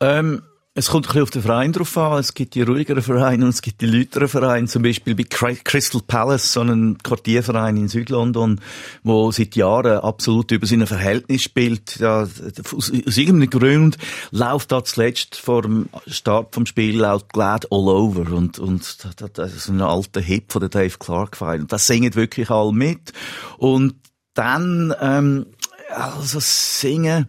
[0.00, 0.42] Ähm,
[0.78, 2.20] es kommt ein bisschen auf den Verein drauf an.
[2.20, 4.68] Es gibt die ruhigeren Vereine und es gibt die lauteren Vereine.
[4.68, 8.60] Zum Beispiel bei Cry- Crystal Palace, so ein Quartierverein in Südlondon,
[9.02, 11.96] wo seit Jahren absolut über seine Verhältnis spielt.
[11.96, 13.98] Ja, aus, aus irgendeinem Grund
[14.30, 19.32] läuft da zuletzt vor dem Start vom Spiel laut Glad All Over und, und das,
[19.32, 21.62] das ist ein alter Hit von der Dave Clark Verein.
[21.62, 23.12] Und das singen wirklich alle mit.
[23.56, 23.94] Und
[24.34, 25.46] dann, ähm,
[25.90, 27.26] also singen,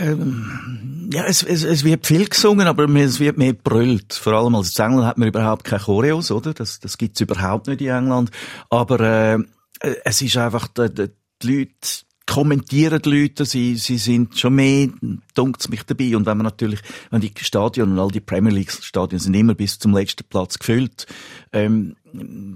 [0.00, 4.14] ähm, ja, es, es, es wird viel gesungen, aber es wird mehr brüllt.
[4.14, 6.52] Vor allem als in England hat man überhaupt keine Choreos, oder?
[6.54, 8.30] Das, das gibt's überhaupt nicht in England.
[8.70, 9.38] Aber äh,
[10.04, 11.10] es ist einfach, die,
[11.42, 11.70] die, Leute
[12.26, 14.88] kommentieren die Leute, sie, sie sind schon mehr,
[15.34, 16.16] dunkt's mich dabei.
[16.16, 19.54] Und wenn man natürlich, wenn die Stadien und all die Premier League Stadien sind immer
[19.54, 21.06] bis zum letzten Platz gefüllt,
[21.52, 21.94] ähm,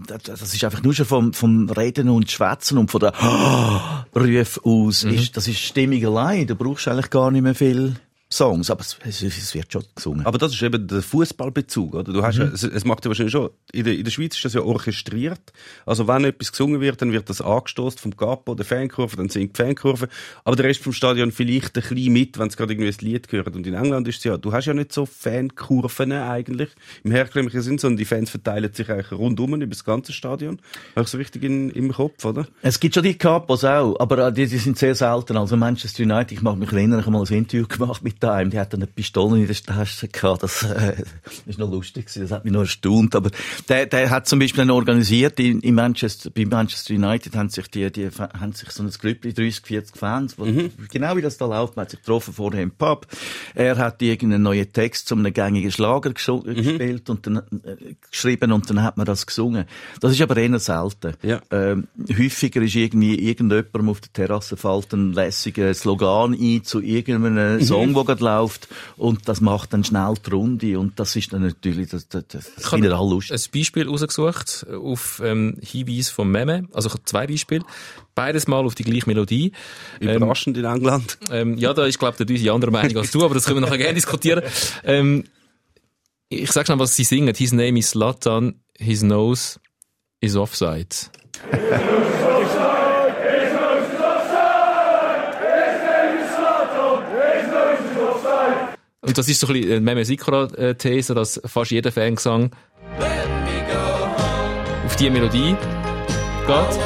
[0.07, 3.15] das ist einfach nur schon vom, vom Reden und Schwätzen und von der
[4.17, 6.47] Ruf aus, ist, das ist Stimmung allein.
[6.47, 7.97] Da brauchst du eigentlich gar nicht mehr viel
[8.33, 10.25] Songs, aber es, es, wird schon gesungen.
[10.25, 12.13] Aber das ist eben der Fußballbezug, oder?
[12.13, 14.45] Du hast ja, es, es macht ja wahrscheinlich schon, in der, in der Schweiz ist
[14.45, 15.53] das ja orchestriert.
[15.85, 19.59] Also wenn etwas gesungen wird, dann wird das angestoßt vom Capo, der Fankurve, dann singt
[19.59, 20.09] die Fankurve.
[20.45, 23.27] Aber der Rest vom Stadion vielleicht ein bisschen mit, wenn es gerade irgendwie ein Lied
[23.27, 23.57] gehört.
[23.57, 26.71] Und in England ist es ja, du hast ja nicht so Fankurven eigentlich
[27.03, 30.61] im herkömmlichen Sinn, sondern die Fans verteilen sich eigentlich rundum über das ganze Stadion.
[30.95, 32.47] Habe ich so richtig in, im Kopf, oder?
[32.63, 35.37] Es gibt schon die Capos auch, aber äh, die, die sind sehr selten.
[35.37, 38.51] Also Manchester United, ich mag mich erinnern, ich habe mal ein Interview gemacht mit einem,
[38.51, 40.43] die hat eine Pistole in der Tasche gehabt.
[40.43, 40.95] Das äh,
[41.47, 43.15] ist noch lustig gewesen, das hat mich noch erstaunt.
[43.15, 43.31] Aber
[43.69, 47.69] der, der hat zum Beispiel einen organisiert in, in Manchester, bei Manchester United haben sich
[47.69, 50.45] die, die haben sich so ein Grüppli 30, 40 Fans, wo,
[50.91, 53.07] genau wie das da läuft, man hat sich getroffen vorher im Pub.
[53.55, 58.53] Er hat irgendeinen neuen Text zu einem gängigen Schlager gescho- gespielt und dann äh, geschrieben
[58.53, 59.65] und dann hat man das gesungen.
[60.01, 61.15] Das ist aber eher selten.
[61.23, 61.41] Ja.
[61.51, 67.61] Ähm, häufiger ist irgendwie irgendjemandem auf der Terrasse fällt ein lässiger Slogan ein zu irgendeinem
[67.63, 71.43] Song, der gerade läuft und das macht dann schnell die Runde und das ist dann
[71.43, 73.37] natürlich, das, das, das, das finden alle lustig.
[73.37, 76.69] ein Beispiel rausgesucht auf ähm, Hinweis vom Meme.
[76.73, 77.65] Also ich habe zwei Beispiele.
[78.15, 79.53] Beides mal auf die gleiche Melodie.
[80.01, 81.19] Überraschend in England.
[81.31, 83.59] Ähm, ja, da ist, glaube ich, der Düsi anderer Meinung als du, aber das können
[83.59, 84.43] wir nachher gerne diskutieren.
[84.83, 85.25] Ähm,
[86.29, 87.35] Ich sag schon, was sie singen.
[87.35, 89.61] His name is Slatan, his nose
[90.21, 90.89] is offside.
[99.03, 102.51] Und das ist so ein bisschen eine Meme Sikora-These, dass fast jeder Fangesang
[104.85, 105.57] auf diese Melodie
[106.47, 106.79] geht.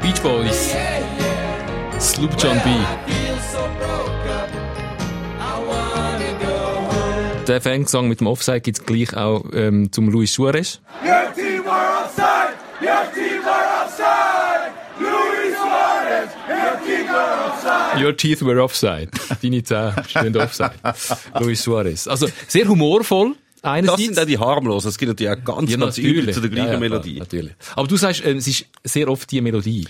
[0.00, 0.74] Beach Boys.
[2.00, 2.70] Sloop John B.
[7.46, 10.80] Der Fansong mit dem Offside gibt es gleich auch ähm, zum Luis Suarez.
[11.04, 11.72] Your team were
[12.04, 12.54] offside!
[12.80, 14.41] Your team were offside!
[18.00, 19.08] Your teeth were offside.
[19.42, 20.72] Deine Zähne stehen offside.
[21.40, 22.08] Luis Suarez.
[22.08, 23.34] Also sehr humorvoll.
[23.62, 24.02] Das Einerseits.
[24.02, 24.88] sind auch die harmlosen.
[24.88, 26.16] Es gibt natürlich auch ganz, Ja, ganz natürlich.
[26.22, 27.14] übel zu der gleichen Ja, ja, Melodie.
[27.14, 27.52] Klar, natürlich.
[27.76, 29.86] Aber du sagst, äh, es ist sehr oft die Melodie.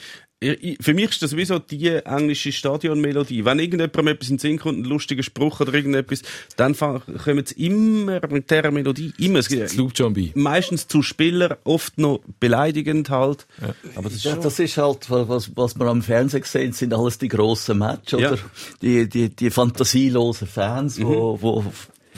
[0.80, 3.44] Für mich ist das sowieso die englische Stadionmelodie.
[3.44, 6.22] Wenn irgendjemandem etwas in den Sinn kommt, ein lustiger Spruch oder irgendetwas,
[6.56, 9.12] dann kommen sie immer mit dieser Melodie.
[9.18, 9.38] Immer.
[9.38, 10.30] Es gibt Sloop John B.
[10.34, 13.46] meistens zu Spieler, oft noch beleidigend halt.
[13.94, 17.18] Aber das ist Ja, das ist halt, was, was wir am Fernsehen sehen, sind alles
[17.18, 18.32] die grossen Matches, Ja.
[18.32, 18.38] oder?
[18.82, 21.64] Die, die, die fantasielosen Fans, wo, wo,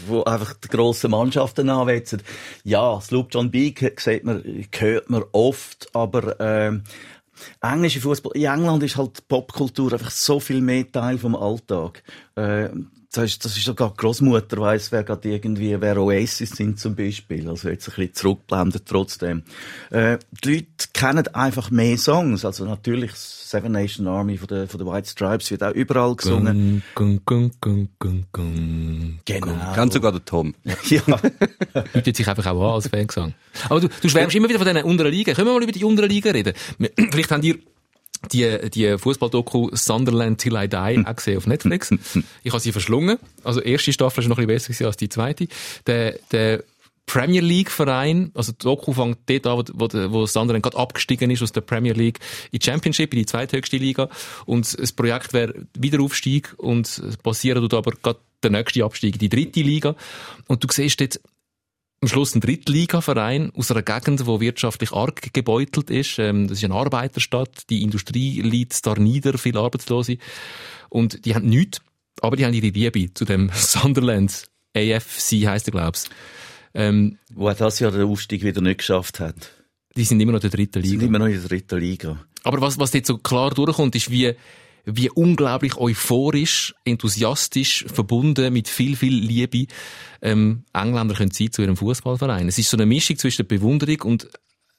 [0.06, 2.22] wo einfach die grossen Mannschaften anwetzen.
[2.64, 3.74] Ja, Sloop John B.
[3.96, 4.42] sieht man,
[4.78, 6.82] hört man oft, aber, ähm,
[7.60, 12.02] englische Fußball, in England ist halt Popkultur einfach so viel mehr Teil vom Alltag.
[12.36, 12.68] Äh,
[13.16, 16.96] das ist, das ist sogar die Großmutter weiss, wer gerade irgendwie, wer Oasis sind zum
[16.96, 17.48] Beispiel.
[17.48, 19.42] Also jetzt ein bisschen zurückblendet trotzdem.
[19.90, 22.44] Äh, die Leute kennen einfach mehr Songs.
[22.44, 26.82] Also natürlich Seven Nation Army von der, von der White Stripes wird auch überall gesungen.
[26.94, 29.20] Gung, gung, gung, gung, gung.
[29.24, 29.74] Genau.
[29.76, 30.54] Ganz sogar der Tom.
[30.84, 31.02] ja.
[31.92, 33.34] Bietet sich einfach auch an als Fansang.
[33.68, 35.34] Aber du, du schwärmst immer wieder von diesen unteren Ligen.
[35.34, 36.54] Können wir mal über die unteren Ligen reden?
[37.12, 37.58] Vielleicht haben ihr
[38.32, 41.90] die, die Fußball-Doku Sunderland Till I Die auch gesehen auf Netflix.
[42.42, 43.18] Ich habe sie verschlungen.
[43.42, 45.48] Also die erste Staffel ist noch ein bisschen besser als die zweite.
[45.86, 46.62] Der, der
[47.06, 51.30] Premier League Verein, also die Doku fängt dort an, wo, wo, wo Sunderland gerade abgestiegen
[51.30, 52.18] ist aus der Premier League
[52.50, 54.08] in die Championship, in die zweithöchste Liga.
[54.46, 59.28] Und das Projekt wäre Wiederaufstieg und es passiert aber gerade der nächste Abstieg in die
[59.28, 59.96] dritte Liga.
[60.46, 61.20] Und du siehst dort
[62.04, 66.18] am Schluss ein Drittligaverein aus einer Gegend, wo wirtschaftlich arg gebeutelt ist.
[66.18, 67.70] Ähm, das ist eine Arbeiterstadt.
[67.70, 70.18] Die Industrie liegt da nieder, viele Arbeitslose.
[70.90, 71.80] Und die haben nichts,
[72.20, 74.48] aber die haben ihre Liebe zu dem Sunderland.
[74.76, 76.10] AFC heisst er, glaub's.
[76.74, 79.52] Ähm, Wo das Jahr den Aufstieg wieder nicht geschafft hat.
[79.96, 81.08] die sind immer noch in der dritten Die sind Liga.
[81.08, 82.22] immer noch in der dritten Liga.
[82.42, 84.34] Aber was, was dort so klar durchkommt, ist, wie,
[84.84, 89.66] wie unglaublich euphorisch, enthusiastisch, verbunden mit viel, viel Liebe
[90.22, 92.48] ähm, Engländer können sein zu ihrem Fußballverein.
[92.48, 94.28] Es ist so eine Mischung zwischen der Bewunderung und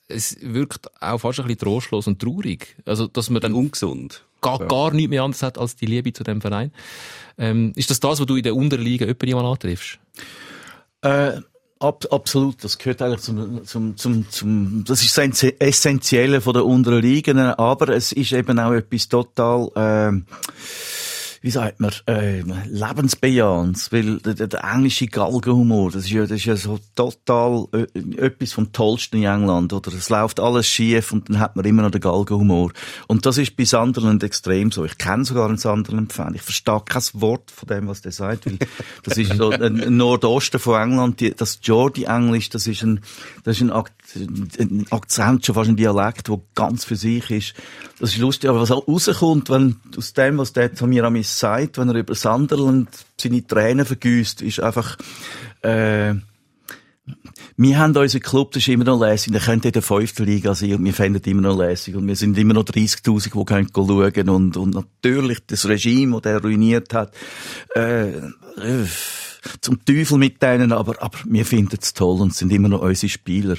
[0.08, 2.76] es wirkt auch fast ein bisschen trostlos und traurig.
[2.86, 4.24] Also, dass man dann Ungesund.
[4.42, 6.72] gar, gar nichts mehr anderes hat als die Liebe zu dem Verein.
[7.38, 10.00] Ähm, ist das das, was du in der unteren Liga jemanden mal antriffst?
[11.02, 11.42] Äh,
[11.80, 16.66] ab, absolut, das gehört eigentlich zum, zum, zum, zum das ist das Essentielle von der
[16.66, 20.26] unteren Ligen, aber es ist eben auch etwas total, ähm,
[21.46, 26.32] wie sagt man, äh, lebensbejahend, weil der, der, der englische Galgenhumor, das ist ja, das
[26.32, 27.86] ist ja so total äh,
[28.18, 29.94] etwas vom Tollsten in England, oder?
[29.94, 32.72] Es läuft alles schief und dann hat man immer noch den Galgenhumor.
[33.06, 34.86] Und das ist bei Sunderland extrem so.
[34.86, 36.34] Ich kenne sogar einen Sunderland-Fan.
[36.34, 38.58] Ich verstehe kein Wort von dem, was der sagt, weil
[39.04, 43.02] das ist so ein Nordosten von England, die, das Geordie-Englisch, das ist ein,
[43.44, 47.54] das ist ein, ein Akzent, schon fast ein Dialekt, der ganz für sich ist.
[48.00, 51.06] Das ist lustig, aber was auch rauskommt, wenn, aus dem, was der zu mir
[51.40, 54.98] sagt, wenn er über Sunderland seine Tränen vergüsst, ist einfach,
[55.62, 56.16] äh,
[57.58, 60.56] wir haben unseren Club, das ist immer noch lässig, der könnte in der fünften Liga
[60.56, 63.70] sein und wir fänden immer noch lässig und wir sind immer noch 30'000, die können
[63.74, 67.14] schauen und, und natürlich das Regime, das der ruiniert hat,
[67.76, 68.86] äh, äh,
[69.62, 73.10] zum Teufel mit denen, aber, aber wir finden es toll und sind immer noch unsere
[73.10, 73.56] Spieler.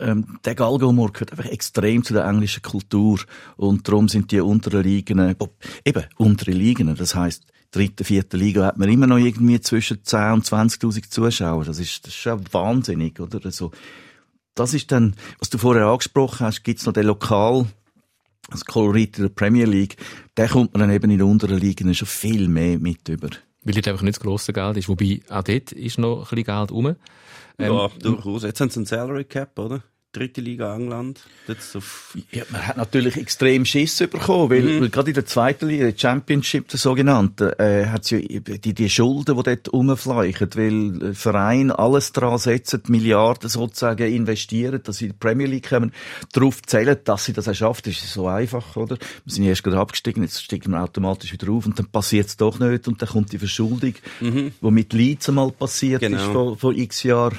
[0.00, 3.20] Ähm, der Galgenhumor gehört einfach extrem zu der englischen Kultur
[3.56, 8.66] und darum sind die unteren Ligen, ob- eben untere Ligen, das heißt dritte, vierte Liga
[8.66, 11.64] hat man immer noch irgendwie zwischen 10 und 20.000 Zuschauer.
[11.64, 13.40] Das ist, das ist schon wahnsinnig, oder?
[13.44, 13.70] Also,
[14.54, 17.66] das ist dann, was du vorher angesprochen hast, gibt's noch den Lokal,
[18.50, 19.96] das Kolorit in der Premier League,
[20.36, 23.30] der kommt man dann eben in den unteren Ligen schon viel mehr mit über.
[23.64, 24.88] Weil dort einfach nicht das grosse Geld ist.
[24.88, 26.96] Wobei, auch dort ist noch ein bisschen Geld rum.
[27.58, 28.42] Ähm, ja, durchaus.
[28.42, 29.82] Jetzt haben sie einen Salary Cap, oder?
[30.12, 31.20] Dritte Liga England.
[31.74, 34.80] Auf Ja, man hat natürlich extrem Schiss bekommen, weil, Mhm.
[34.82, 38.90] weil gerade in der zweiten Liga, der Championship, der sogenannten, äh, hat ja die, die
[38.90, 45.12] Schulden, die dort rumfleichen, weil Verein alles dran setzt, Milliarden sozusagen investieren, dass sie in
[45.12, 45.92] die Premier League kommen,
[46.32, 47.86] darauf zählen, dass sie das auch schafft.
[47.86, 48.98] Das ist so einfach, oder?
[49.24, 52.36] Wir sind erst gerade abgestiegen, jetzt steigen wir automatisch wieder auf und dann passiert es
[52.36, 56.06] doch nicht und dann kommt die Verschuldung, die mit Leeds einmal passiert Mhm.
[56.06, 56.18] Genau.
[56.22, 57.38] ist vor, vor x Jahren.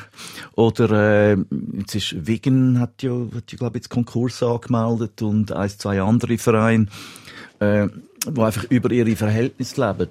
[0.55, 1.37] Oder äh,
[1.77, 6.01] jetzt ist Wigan hat ja, hat ja glaube ich, jetzt Konkurs angemeldet und ein, zwei
[6.01, 6.87] andere Vereine,
[7.59, 7.87] äh,
[8.27, 10.09] die einfach über ihre Verhältnisse leben.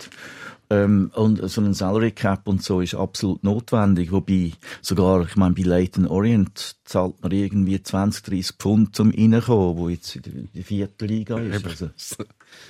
[0.70, 4.10] Ähm, und so ein Salary Cap und so ist absolut notwendig.
[4.10, 9.76] Wobei sogar, ich meine, bei Leighton Orient zahlt man irgendwie 20, 30 Pfund zum Reinkommen,
[9.76, 11.66] wo jetzt in der- in der vierten Liga ist.
[11.66, 11.90] Also,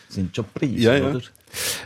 [0.08, 1.10] sind schon Preise, Ja, ja.
[1.10, 1.20] oder?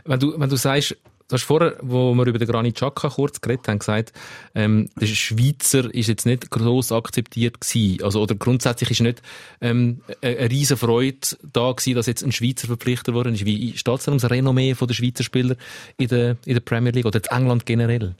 [0.06, 0.96] Wenn du, wenn du sagst,
[1.28, 4.12] du hast vorher, wo wir über den Granit Xhaka kurz geredet haben, gesagt,
[4.54, 8.02] ähm, der Schweizer ist jetzt nicht gross akzeptiert gewesen.
[8.02, 9.22] Also, oder grundsätzlich ist nicht,
[9.60, 11.18] ähm, eine, riesen Freude
[11.52, 13.44] da gewesen, dass jetzt ein Schweizer verpflichtet worden ist.
[13.44, 15.56] Wie steht es denn ums Renommee der Schweizer Spieler
[15.96, 18.14] in der, in der Premier League oder in England generell?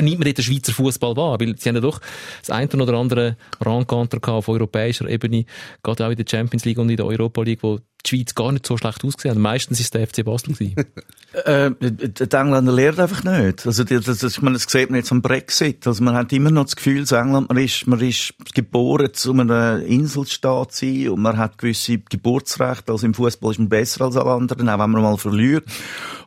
[0.00, 1.40] Nimmt man den Schweizer Fußball wahr?
[1.40, 2.00] Weil sie haben ja doch
[2.40, 5.44] das eine oder andere gehabt auf europäischer Ebene,
[5.82, 8.52] gerade auch in der Champions League und in der Europa League, wo die Schweiz gar
[8.52, 9.42] nicht so schlecht ausgesehen hat.
[9.42, 10.74] Meistens ist es der FC Basel gewesen.
[11.32, 13.64] Äh, die Engländer lernen einfach nicht.
[13.64, 15.86] Also, das, das, ich meine, das sieht man jetzt am Brexit.
[15.86, 19.38] Also, man hat immer noch das Gefühl, in England, man ist, man ist geboren, um
[19.38, 22.90] ein Inselstaat zu sein, und man hat gewisse Geburtsrechte.
[22.90, 25.64] Also, im Fußball ist man besser als alle anderen, auch wenn man mal verliert.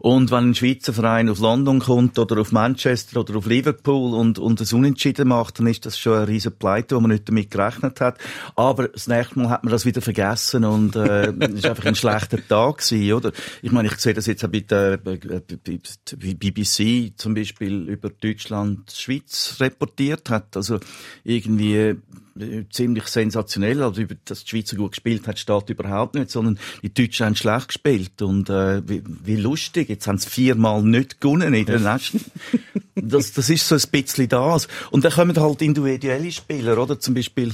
[0.04, 4.38] Und wenn ein Schweizer Verein auf London kommt, oder auf Manchester, oder auf Liverpool, und,
[4.38, 7.50] und das Unentschieden macht, dann ist das schon eine riesen Pleite, wo man nicht damit
[7.50, 8.18] gerechnet hat.
[8.58, 12.46] Aber das nächste Mal hat man das wieder vergessen, und, äh, ist einfach ein schlechter
[12.46, 13.32] Tag gewesen, oder?
[13.62, 18.92] Ich meine, ich sehe das jetzt auch bei der bei BBC zum Beispiel über Deutschland,
[18.92, 20.58] Schweiz reportiert hat.
[20.58, 20.82] Also
[21.24, 21.96] irgendwie äh,
[22.72, 23.84] ziemlich sensationell.
[23.84, 27.36] Also über dass die Schweizer gut gespielt hat, steht überhaupt nicht, sondern die Deutschen haben
[27.36, 28.22] schlecht gespielt.
[28.22, 32.22] Und äh, wie, wie lustig, jetzt haben sie viermal nicht gewonnen in den letzten.
[32.96, 34.67] Das, das ist so ein bisschen das.
[34.91, 37.00] Und dann kommen halt individuelle Spieler, oder?
[37.00, 37.54] Zum Beispiel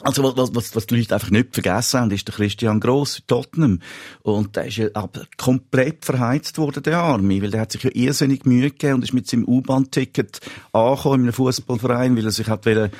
[0.00, 3.80] also was, was, was die Leute einfach nicht vergessen haben, ist der Christian Gross, Tottenham.
[4.22, 7.90] Und der ist ja aber komplett verheizt worden, der Arme, weil der hat sich ja
[7.92, 10.40] irrsinnig Mühe gegeben und ist mit seinem U-Bahn-Ticket
[10.72, 12.90] angekommen in einem Fußballverein, weil er sich hat wollen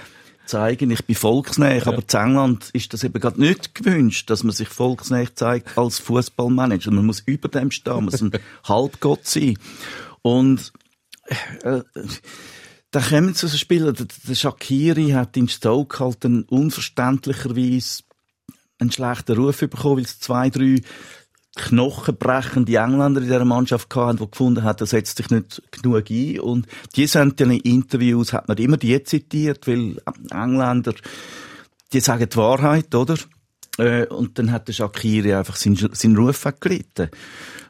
[0.46, 4.52] zeigen, ich bin volksnäher, aber in England ist das eben gerade nicht gewünscht, dass man
[4.52, 6.90] sich volksnäher zeigt als Fußballmanager.
[6.90, 8.32] Man muss über dem stehen, man muss ein
[8.64, 9.58] Halbgott sein.
[10.22, 10.72] Und
[11.62, 11.82] äh,
[12.90, 18.02] da kommen so Spieler, der, der Shakiri hat in Stoke halt dann unverständlicherweise
[18.78, 20.82] einen schlechten Ruf bekommen, weil es zwei, drei
[21.54, 26.40] knochenbrechende Engländer in dieser Mannschaft hatten, die gefunden haben, er setzt sich nicht genug ein.
[26.40, 30.94] Und die sind in Interviews, hat man immer die zitiert, weil Engländer,
[31.92, 33.16] die sagen die Wahrheit, oder?
[33.78, 37.08] Äh, Und dann hat der Shakiri einfach seinen, seinen Ruf weggelitten.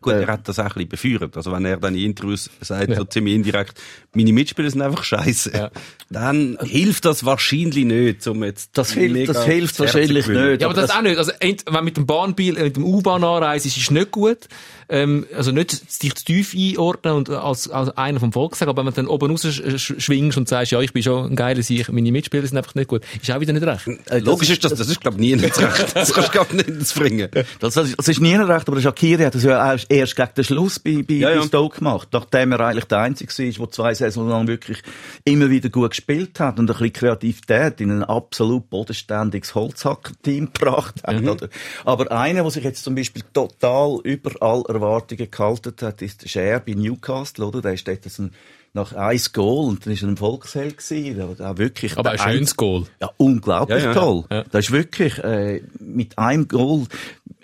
[0.01, 1.37] Gut, er hat das auch ein bisschen befeuert.
[1.37, 3.81] Also wenn er dann in Interviews sagt, so ziemlich indirekt,
[4.15, 5.71] meine Mitspieler sind einfach scheiße, Ja.
[6.11, 10.61] dann hilft das wahrscheinlich nicht, um jetzt Das hilft, das hilft wahrscheinlich nicht.
[10.61, 11.17] Ja, aber das, auch nicht.
[11.19, 14.49] Also, ent- wenn mit dem Bahnbiel, äh, mit dem U-Bahn anreist, ist es nicht gut.
[14.89, 18.79] Ähm, also nicht sich zu tief einordnen und als, als einer vom Volk sagen, aber
[18.81, 21.37] wenn man dann oben raus sch- sch- schwingst und sagst, ja, ich bin schon ein
[21.37, 23.87] geiler Sieg, meine Mitspieler sind einfach nicht gut, ist auch wieder nicht recht.
[24.11, 25.92] Äh, Logisch ist das, das ist, glaube ich, nie nicht recht.
[26.03, 27.29] Das kannst du, ich, nicht bringen.
[27.61, 30.79] Das, das, das ist nie recht, aber Shakiri hat das ja erst, gegen den Schluss
[30.79, 31.41] bei, bei, Ja, ja.
[31.41, 34.83] bei Stoke gemacht, nachdem er eigentlich der Einzige war, der zwei Saison lang wirklich
[35.25, 41.03] immer wieder gut gespielt hat und ein bisschen Kreativität in ein absolut bodenständiges Holzhacker-Team gebracht
[41.05, 41.21] hat.
[41.21, 41.29] Mhm.
[41.29, 41.49] Oder?
[41.85, 46.29] Aber einer, der sich jetzt zum Beispiel total über all Erwartungen gehalten hat, ist der
[46.29, 47.63] Scher bei Newcastle, oder?
[47.63, 48.33] Der ist dort ein
[48.75, 52.19] nach ein Goal und dann ist er ein Volksheld gewesen, der, der wirklich Aber ein
[52.19, 52.87] schönes Goal.
[53.01, 53.95] ja, unglaublich Ja, ja.
[53.95, 54.25] toll.
[54.31, 54.45] Ja.
[54.51, 56.87] Das ist wirklich äh, mit einem Goal.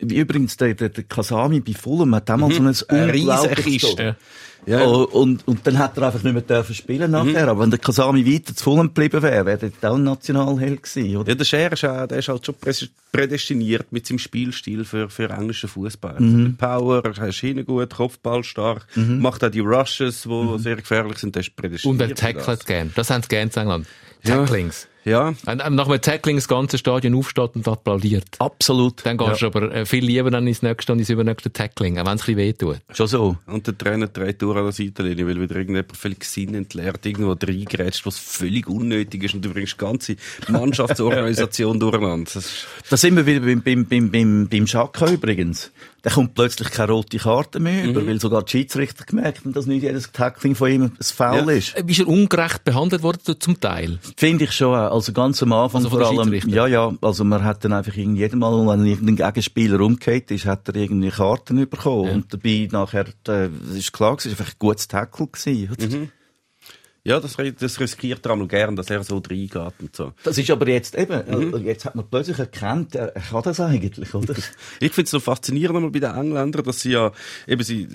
[0.00, 3.94] Wie übrigens der, der, der Kasami bei Fulham hat auch mal so ein Riesenkiste.
[3.96, 4.16] Goal.
[4.66, 4.84] Ja.
[4.86, 7.48] Oh, und, und dann hat er einfach nicht mehr dürfen spielen nachher.
[7.48, 11.16] Aber wenn der Kasami weiter zu Fulham geblieben wäre, wäre er auch ein Nationalheld gewesen,
[11.16, 11.28] oder?
[11.30, 12.54] Ja, der Scher ist, auch, der ist halt schon
[13.12, 16.20] prädestiniert mit seinem Spielstil für, für englischen Fußball.
[16.20, 16.56] Mhm.
[16.56, 20.58] Power, er ist hinten gut, Kopfball stark, macht auch die Rushes, die Mhm.
[20.58, 22.00] sehr gefährlich sind, der ist Und prädestiniert.
[22.02, 22.64] er für tackelt das.
[22.66, 22.92] gern.
[22.94, 23.86] Das haben sie gern in England.
[24.24, 24.82] Tacklings.
[24.82, 24.88] Ja,
[25.44, 28.26] Wenn ähm, nach einem Tackling das ganze Stadion aufsteht und applaudiert.
[28.38, 29.04] Absolut.
[29.04, 32.06] Dann gehst du aber äh, viel lieber dann ins nächste und ins übernächste Tackling, auch
[32.06, 32.78] wenn es ein bisschen wehtut.
[32.92, 33.36] Schon so.
[33.46, 37.32] und der Trainer dreht durch an der Seitenlinie, weil wieder irgendjemand völlig Sinn entleert, irgendwo
[37.32, 40.16] reingrätscht, was völlig unnötig ist und du bringst die ganze
[40.48, 42.30] Mannschaftsorganisation durcheinander.
[42.32, 45.70] Das ist, Da sind wir wieder beim, beim, beim, beim, beim Schaka übrigens.
[46.08, 47.90] Dann kommt plötzlich keine rote Karte mehr Mhm.
[47.90, 51.36] über, weil sogar die Schiedsrichter gemerkt haben, dass nicht jedes Tackling von ihm ein Foul
[51.50, 51.50] Ja.
[51.50, 51.76] ist.
[51.76, 53.98] Äh, Ist er ungerecht behandelt worden zum Teil?
[54.16, 54.92] Finde ich schon auch.
[54.92, 56.32] Also ganz am Anfang Also vor allem.
[56.48, 56.92] Ja, ja.
[57.00, 61.10] Also man hat dann einfach jedes Mal, wenn irgendein Gegenspieler umgekehrt ist, hat er irgendwie
[61.10, 62.04] Karten bekommen.
[62.06, 62.12] Ja.
[62.14, 65.68] Und dabei nachher, äh, das ist klar, es war einfach ein gutes Tackle gewesen.
[65.78, 66.08] Mhm.
[67.04, 70.12] Ja, das, das riskiert er einmal gern, dass er so reingeht und so.
[70.24, 71.54] Das ist aber jetzt eben, Mhm.
[71.54, 74.34] äh, jetzt hat man plötzlich erkannt, er, er kann das eigentlich, oder?
[74.80, 77.12] Ich finde es so faszinierend einmal bei den Engländern, dass sie ja,
[77.46, 77.88] eben sie,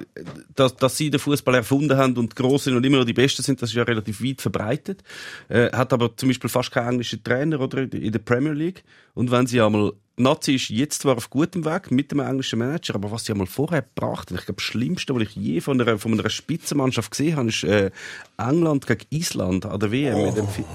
[0.55, 3.43] dass, dass sie den Fußball erfunden haben und groß sind und immer noch die Besten
[3.43, 5.03] sind, das ist ja relativ weit verbreitet.
[5.49, 8.83] Äh, hat aber zum Beispiel fast keinen englischen Trainer oder in der Premier League.
[9.13, 12.95] Und wenn sie einmal Nazi ist jetzt zwar auf gutem Weg mit dem englischen Manager,
[12.95, 15.81] aber was sie einmal vorher gebracht haben, ich glaube, das Schlimmste, was ich je von
[15.81, 17.89] einer, von einer Spitzenmannschaft gesehen habe, ist äh,
[18.37, 20.33] England gegen Island an der WM.
[20.47, 20.65] Fi-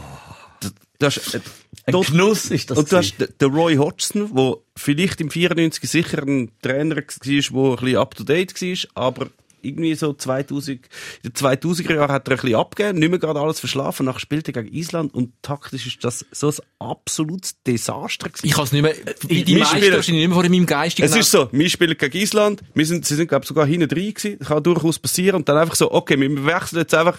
[0.61, 1.41] Das, das ist, äh,
[1.87, 2.79] Ein Genuss ist das.
[2.79, 7.03] und du hast den- den Roy Hodgson, der vielleicht im 94 sicher ein Trainer war,
[7.03, 9.27] der ein bisschen up-to-date war, aber
[9.63, 10.81] irgendwie so 2000,
[11.23, 14.21] in den 2000er Jahren hat er ein bisschen abgegeben, nicht mehr gerade alles verschlafen, nachher
[14.21, 18.47] spielt er gegen Island und taktisch ist das so ein absolutes Desaster gewesen.
[18.47, 18.95] Ich kann es nicht mehr,
[19.27, 21.01] wie die wir meisten wahrscheinlich nicht mehr vor in meinem Geist.
[21.01, 23.89] Es ist so, wir spielen gegen Island, wir sind, sie sind, glaube ich, sogar hinten
[23.89, 27.19] drin gewesen, kann durchaus passieren, und dann einfach so, okay, wir wechseln jetzt einfach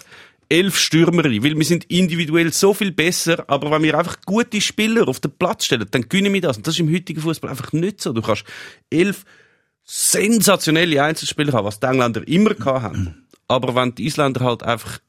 [0.50, 5.08] elf Stürmer weil wir sind individuell so viel besser, aber wenn wir einfach gute Spieler
[5.08, 6.56] auf den Platz stellen, dann gewinnen wir das.
[6.56, 8.12] Und das ist im heutigen Fußball einfach nicht so.
[8.12, 8.44] Du kannst
[8.90, 9.24] elf
[9.92, 13.26] sensationelle Einzelspieler haben, was die Engländer immer haben.
[13.48, 15.00] Aber wenn die Isländer halt einfach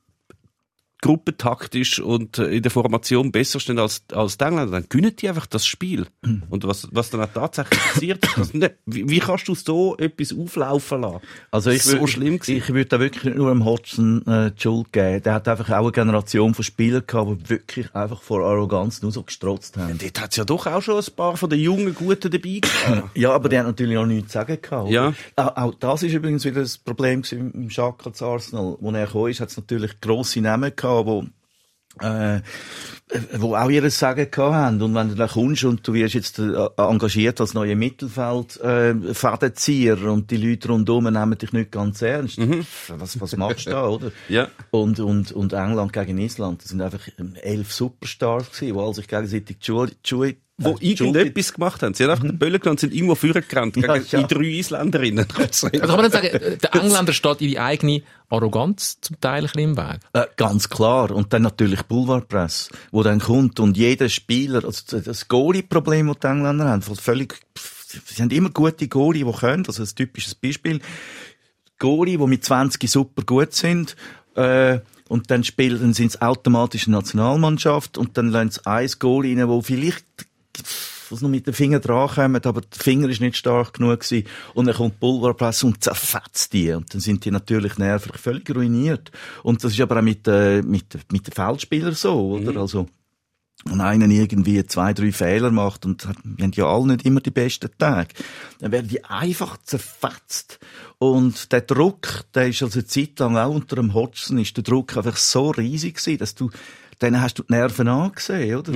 [1.01, 5.27] gruppentaktisch und äh, in der Formation besser stehen als, als die Engländer, dann gewinnen die
[5.27, 6.05] einfach das Spiel.
[6.49, 11.01] Und was, was dann auch tatsächlich passiert, nicht, wie, wie kannst du so etwas auflaufen
[11.01, 11.21] lassen?
[11.49, 12.57] Also ich, so schlimm gewesen.
[12.57, 15.23] ich würde da wirklich nicht nur dem Hodgson äh, die Schuld geben.
[15.23, 19.11] Der hat einfach auch eine Generation von Spielern gehabt, die wirklich einfach vor Arroganz nur
[19.11, 19.97] so gestrotzt haben.
[19.97, 23.17] Dort hat es ja doch auch schon ein paar von den jungen Guten dabei gehabt.
[23.17, 24.89] Ja, aber der hat natürlich auch nichts zu sagen gehabt.
[24.89, 25.13] Ja.
[25.35, 28.77] Auch, auch das ist übrigens wieder das Problem im Schaka zu Arsenal.
[28.79, 31.25] Wo er gekommen ist, hat es natürlich grosse Namen gehabt, wo
[31.99, 32.41] äh,
[33.37, 34.81] wo auch ihres Sagen gehabt haben.
[34.81, 38.93] Und wenn du dann kommst und du wirst jetzt äh, engagiert als neuer Mittelfeld äh,
[38.93, 42.39] und die Leute rundum nehmen dich nicht ganz ernst.
[42.87, 44.11] Was, was machst du da, oder?
[44.29, 44.47] Ja.
[44.69, 49.07] Und, und, und England gegen Island, das sind einfach ähm, elf Superstars gewesen, die sich
[49.07, 51.93] gegenseitig die die Schuhe Wo äh, irgendetwas gemacht haben.
[51.93, 54.23] Sie haben einfach den Böllen genommen und sind irgendwo vorgerannt Ja, gegen ja.
[54.23, 55.25] die drei Isländerinnen.
[55.37, 59.43] Also kann man nicht sagen, äh, der Engländer steht ihre eigene Arroganz zum Teil ein
[59.43, 59.99] bisschen im Weg.
[60.13, 61.11] Äh, ganz klar.
[61.11, 66.27] Und dann natürlich Boulevardpress, wo dann kommt und jeder Spieler, also das Goalie-Problem, das die
[66.27, 67.39] Engländer haben, völlig,
[68.05, 70.79] sie haben immer gute Goalie, die können, also ein typisches Beispiel.
[71.79, 73.95] Goalie, die mit 20 super gut sind,
[74.35, 74.79] äh,
[75.11, 79.37] und dann spielen, dann sind es automatisch eine Nationalmannschaft und dann lassen sie ein Goalie
[79.37, 80.05] rein, wo vielleicht
[81.11, 84.27] was noch mit den Fingern dran kommen, aber der Finger ist nicht stark genug gewesen.
[84.53, 86.71] Und dann kommt Pulverpresse und zerfetzt die.
[86.71, 89.11] Und dann sind die natürlich nervlich völlig ruiniert.
[89.43, 92.59] Und das ist aber auch mit, äh, mit, mit den Feldspielern so, oder?
[92.59, 92.87] Also,
[93.65, 97.29] wenn einer irgendwie zwei, drei Fehler macht und wir haben ja alle nicht immer die
[97.29, 98.13] besten Tage,
[98.59, 100.59] dann werden die einfach zerfetzt.
[100.97, 104.63] Und der Druck, der ist also eine Zeit lang auch unter dem Hodgson, ist der
[104.63, 106.49] Druck einfach so riesig gewesen, dass du,
[106.99, 108.73] dann hast du die Nerven angesehen, oder?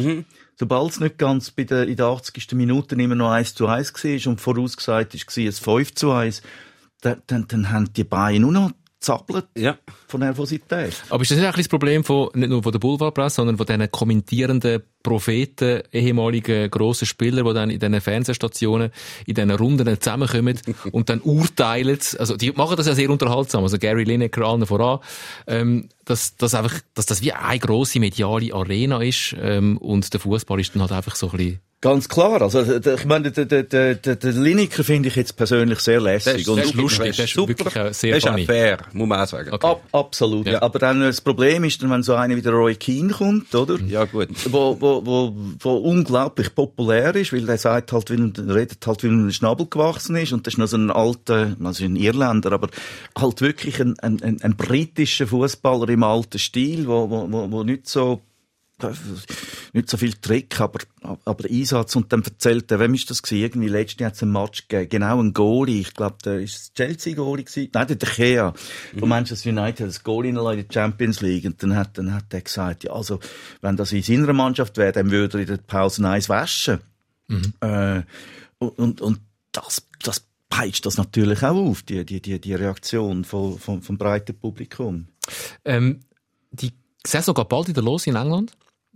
[0.57, 2.53] Sobald es nicht ganz bei der, in der 80.
[2.53, 6.41] Minute immer noch 1 zu 1 war und vorausgesagt ist, war es 5 zu 1,
[7.01, 9.77] dann, dann, dann haben die Beine nur noch zappelt Ja.
[10.07, 11.03] von Nervosität.
[11.09, 13.57] Aber ist das nicht auch ein das Problem von, nicht nur von der Boulevardpresse, sondern
[13.57, 18.91] von diesen kommentierenden Propheten, ehemaligen grossen Spieler, die dann in diesen Fernsehstationen,
[19.25, 20.59] in diesen Runden zusammenkommen
[20.91, 24.99] und dann urteilen, also die machen das ja sehr unterhaltsam, also Gary Lineker allen voran,
[25.47, 30.19] ähm, dass, dass einfach, dass das wie eine grosse mediale Arena ist, ähm, und der
[30.19, 32.41] Fußball ist dann halt einfach so ein bisschen Ganz klar.
[32.41, 36.47] Also, der- ich meine, der, der, der, der, Lineker finde ich jetzt persönlich sehr lässig.
[36.49, 38.77] und das ist super, lustig, das das ist wirklich auch sehr Das ist auch fair,
[38.93, 39.51] muss man auch sagen.
[39.51, 39.67] Okay.
[39.67, 40.47] Ab, absolut.
[40.47, 40.63] Ja.
[40.63, 43.53] Aber dann, äh, das Problem ist dann, wenn so einer wie der Roy Keane kommt,
[43.53, 43.77] oder?
[43.87, 44.29] Ja, gut.
[44.51, 48.15] Wo, wo, wo, wo unglaublich populär ist, weil der sagt halt, wie,
[48.51, 50.33] redet halt, wie ein Schnabel gewachsen ist.
[50.33, 52.69] Und das ist noch so ein alter, also ein Irländer, aber
[53.17, 57.63] halt wirklich ein, ein, ein, ein britischer Fußballer im alten Stil, wo, wo, wo, wo
[57.63, 58.21] nicht so,
[59.73, 61.95] nicht so viel Trick, aber, aber Einsatz.
[61.95, 63.43] Und dann erzählt er, wem ist das gewesen?
[63.43, 64.89] Irgendwie letztes Jahr hat es einen Match gegeben.
[64.89, 65.81] Genau, ein Goalie.
[65.81, 67.69] Ich glaube, der ist das Chelsea-Goalie gewesen.
[67.73, 68.53] Nein, der De Gea
[68.97, 71.45] von Manchester United, das Goalie in der Champions League.
[71.45, 73.19] Und dann hat, dann hat er gesagt, ja, also,
[73.61, 76.79] wenn das in seiner Mannschaft wäre, dann würde er in der Pause eins waschen.
[77.61, 78.01] Äh,
[78.59, 79.19] und, und, und
[79.51, 83.97] das, das peitscht das natürlich auch auf, die, die, die, die Reaktion von, von, vom
[83.97, 85.07] breiten Publikum.
[85.63, 86.01] Ähm,
[86.51, 86.71] die
[87.05, 88.53] Saison geht bald wieder los in England.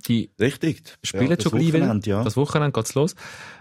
[0.08, 0.84] Die Richtig.
[1.04, 2.00] spielen Ja, schon das gleich wieder.
[2.04, 2.24] Ja.
[2.24, 3.16] Das Wochenende geht's los.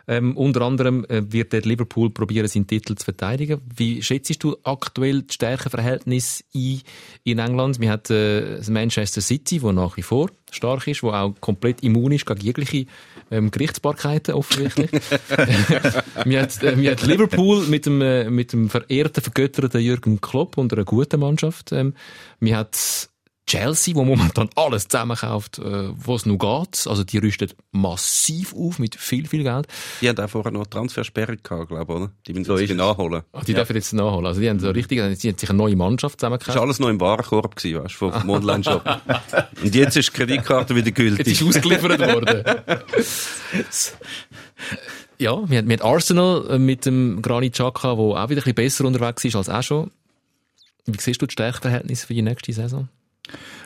[0.06, 3.60] Ähm, unter anderem äh, wird der Liverpool probieren, seinen Titel zu verteidigen.
[3.76, 6.80] Wie schätzt du aktuell das Stärkenverhältnis ein
[7.24, 7.78] in England?
[7.80, 12.12] Wir haben äh, Manchester City, wo nach wie vor stark ist, wo auch komplett immun
[12.12, 12.86] ist gegen jegliche
[13.30, 14.90] ähm, Gerichtsbarkeiten offensichtlich.
[16.24, 20.72] wir, haben, äh, wir Liverpool mit dem, äh, mit dem verehrten, vergötterten Jürgen Klopp und
[20.72, 21.72] einer guten Mannschaft.
[21.72, 21.92] Ähm,
[22.40, 22.70] wir haben
[23.48, 26.86] Chelsea, wo momentan alles zusammenkauft, äh, wo es nur geht.
[26.86, 29.66] Also die rüstet massiv auf mit viel, viel Geld.
[30.00, 32.10] Die haben auch vorher noch Transfersperre gehabt, glaube ich, oder?
[32.26, 32.70] Die müssen So es.
[32.70, 33.22] nachholen.
[33.32, 34.26] Ah, die dürfen jetzt nachholen.
[34.26, 36.58] Also die haben so richtig, die haben sich eine neue Mannschaft Das war zusammengekauft.
[36.58, 38.84] alles noch im Warenkorb, gewesen, weißt du, vom Online-Shop.
[39.62, 41.42] Und jetzt ist die Kreditkarte wieder Jetzt ist gültig.
[41.42, 42.44] ausgeliefert worden.
[45.18, 48.84] ja, wir haben, Arsenal äh, mit dem Granit Xhaka, der auch wieder ein bisschen besser
[48.84, 49.90] unterwegs ist als auch schon.
[50.86, 52.88] Wie siehst du das Stärkeverhältnis für die nächste Saison?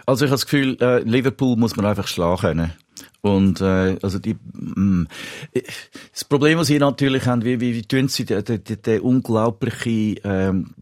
[0.06, 2.72] Also ich habe das Gefühl, äh, Liverpool muss man einfach schlagen können.
[3.20, 5.06] Und äh, also die mh,
[6.12, 9.00] das Problem, was sie natürlich haben, wie wie, wie tun sie den, den, den, den
[9.00, 10.74] unglaubliche ähm,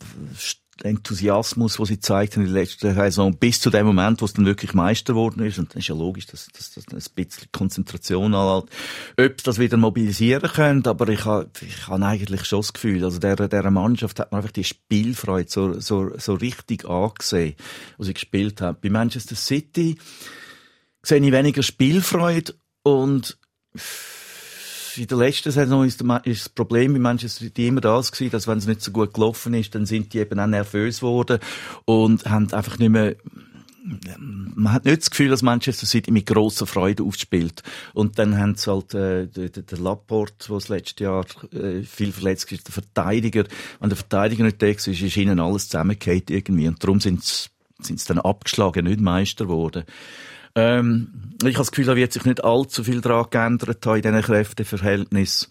[0.85, 4.47] Enthusiasmus, den sie haben in der letzten Saison, bis zu dem Moment, wo es dann
[4.47, 5.59] wirklich Meister geworden ist.
[5.59, 8.71] Und das ist ja logisch, dass, dass, dass ein bisschen Konzentration anhält.
[9.19, 13.19] Ob das wieder mobilisieren können, aber ich habe ich habe eigentlich schon das Gefühl, also
[13.19, 17.55] der, der Mannschaft hat man einfach die Spielfreude so, so, so richtig angesehen,
[17.99, 18.81] was sie gespielt hat.
[18.81, 19.97] Bei Manchester City
[21.03, 23.39] sehe ich weniger Spielfreude und
[24.97, 28.59] in der letzten Saison ist, das Problem bei Manchester City immer das gewesen, dass wenn
[28.59, 31.39] es nicht so gut gelaufen ist, dann sind die eben auch nervös geworden
[31.85, 33.17] und haben einfach nicht mehr
[34.55, 37.63] man hat nicht das Gefühl, dass Manchester City mit grosser Freude aufspielt.
[37.95, 42.13] Und dann haben sie halt äh, der, der Laporte, der das letzte Jahr äh, viel
[42.13, 43.45] verletzt ist, der Verteidiger.
[43.81, 46.69] Wenn der Verteidiger nicht da ist, ist ihnen alles zusammengefallen irgendwie.
[46.69, 47.49] Und darum sind sie
[47.83, 49.85] sind sie dann abgeschlagen, nicht Meister geworden.
[50.55, 54.03] Ähm, ich habe das Gefühl, da wird sich nicht allzu viel daran geändert haben in
[54.03, 55.49] diesen Kräfteverhältnissen.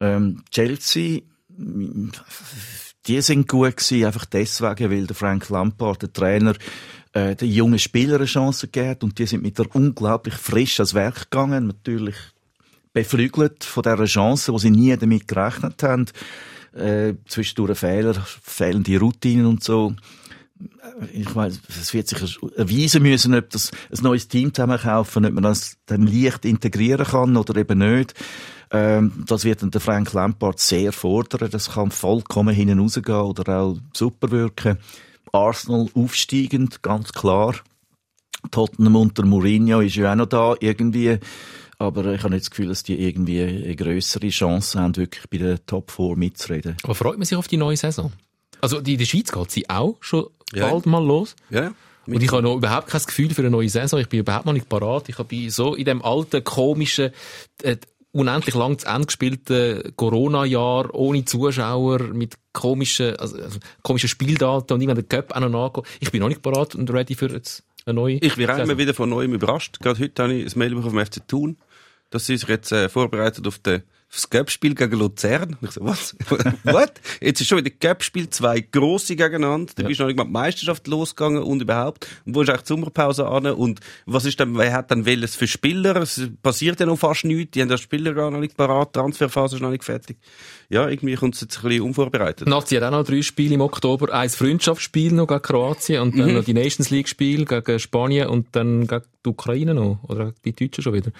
[0.00, 1.20] Ähm, Chelsea,
[1.56, 6.54] die sind gut gewesen, einfach deswegen, weil der Frank Lampard, der Trainer,
[7.12, 10.78] äh, den jungen Spielern eine Chance gegeben hat und die sind mit der unglaublich frisch
[10.78, 12.16] ans Werk gegangen, natürlich
[12.92, 16.06] beflügelt von dieser Chance, wo sie nie damit gerechnet haben.
[16.74, 19.94] Äh, zwischendurch Fehler, fehlende Routinen und so.
[21.12, 25.44] Ich weiß, es wird sich erweisen müssen, ob das ein neues Team zusammenkaufen, ob man
[25.44, 28.14] das dann leicht integrieren kann oder eben nicht.
[28.70, 31.50] Ähm, das wird dann der Frank Lampard sehr fordern.
[31.50, 34.78] Das kann vollkommen hinten rausgehen oder auch super wirken.
[35.32, 37.54] Arsenal aufsteigend, ganz klar.
[38.50, 41.18] Tottenham unter Mourinho ist ja auch noch da irgendwie.
[41.78, 45.38] Aber ich habe nicht das Gefühl, dass die irgendwie eine grössere Chance haben, wirklich bei
[45.38, 46.76] der Top 4 mitzureden.
[46.82, 48.12] Aber freut man sich auf die neue Saison?
[48.60, 50.70] Also in der Schweiz geht sie auch schon Ja.
[50.70, 51.36] bald mal los.
[51.50, 51.72] Ja.
[52.06, 54.00] Und ich habe noch überhaupt kein Gefühl für eine neue Saison.
[54.00, 55.08] Ich bin überhaupt noch nicht parat.
[55.10, 57.10] Ich bin so in dem alten, komischen,
[57.62, 57.76] äh,
[58.12, 64.80] unendlich lang zu Ende gespielten Corona-Jahr ohne Zuschauer mit komischen, also, also, komischen Spieldaten und
[64.80, 65.86] irgendwann der Cup auch noch nachgehen.
[66.00, 68.70] Ich bin noch nicht parat und ready für jetzt eine neue Ich werde Saison.
[68.70, 69.78] immer wieder von Neuem überrascht.
[69.80, 71.58] Gerade heute habe ich ein Mail bekommen vom FC Thun,
[72.08, 75.56] dass sie sich jetzt äh, vorbereitet auf den das Cup-Spiel gegen Luzern.
[75.60, 76.16] Und ich so, was?
[76.64, 76.94] What?
[77.20, 79.72] Jetzt ist schon wieder Cup-Spiel, zwei grosse gegeneinander.
[79.76, 82.06] Da bist du noch nicht mal die Meisterschaft losgegangen und überhaupt.
[82.24, 83.46] Und wo ist eigentlich die Sommerpause an?
[83.46, 85.96] Und was ist dann, wer hat dann welches für Spieler?
[85.96, 87.52] Es passiert ja noch fast nichts.
[87.52, 88.94] Die haben ja Spieler gar noch nicht parat.
[88.94, 90.16] Die Transferphase ist noch nicht fertig.
[90.70, 92.46] Ja, irgendwie kommt es jetzt ein bisschen unvorbereitet.
[92.46, 94.12] Nazi hat auch noch drei Spiele im Oktober.
[94.12, 98.48] Ein Freundschaftsspiel noch gegen Kroatien und dann noch die Nations League Spiel gegen Spanien und
[98.52, 100.00] dann gegen die Ukraine noch.
[100.02, 101.10] Oder die Deutschen schon wieder.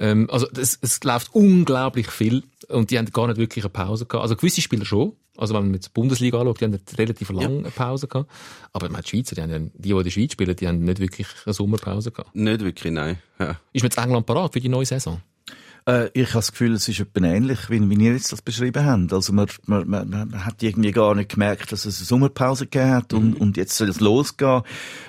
[0.00, 4.06] Ähm, also, es, es läuft unglaublich viel und die haben gar nicht wirklich eine Pause
[4.06, 4.22] gehabt.
[4.22, 5.12] Also, gewisse Spieler schon.
[5.36, 8.30] Also, wenn man jetzt die Bundesliga anschaut, die haben eine relativ lange eine Pause gehabt.
[8.72, 10.80] Aber meine, die Schweizer, die, haben ja, die, die in der Schweiz spielen, die haben
[10.80, 12.34] nicht wirklich eine Sommerpause gehabt.
[12.34, 13.18] Nicht wirklich, nein.
[13.38, 13.60] Ja.
[13.74, 15.20] Ist man jetzt England parat für die neue Saison?
[15.88, 18.84] Äh, ich habe das Gefühl, es ist etwa ähnlich, wie, wie ihr jetzt das beschrieben
[18.84, 19.12] habt.
[19.12, 22.90] Also man, man, man, man hat irgendwie gar nicht gemerkt, dass es eine Sommerpause gegeben
[22.90, 24.62] hat und, und jetzt soll es losgehen.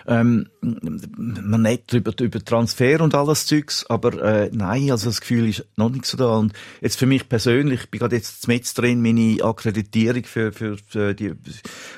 [0.08, 5.50] Ähm, man nicht über, über Transfer und alles Zeugs, aber äh, nein, also das Gefühl
[5.50, 6.38] ist noch nicht so da.
[6.38, 10.78] Und jetzt für mich persönlich, ich bin gerade jetzt mit drin, meine Akkreditierung für, für,
[10.88, 11.34] für die,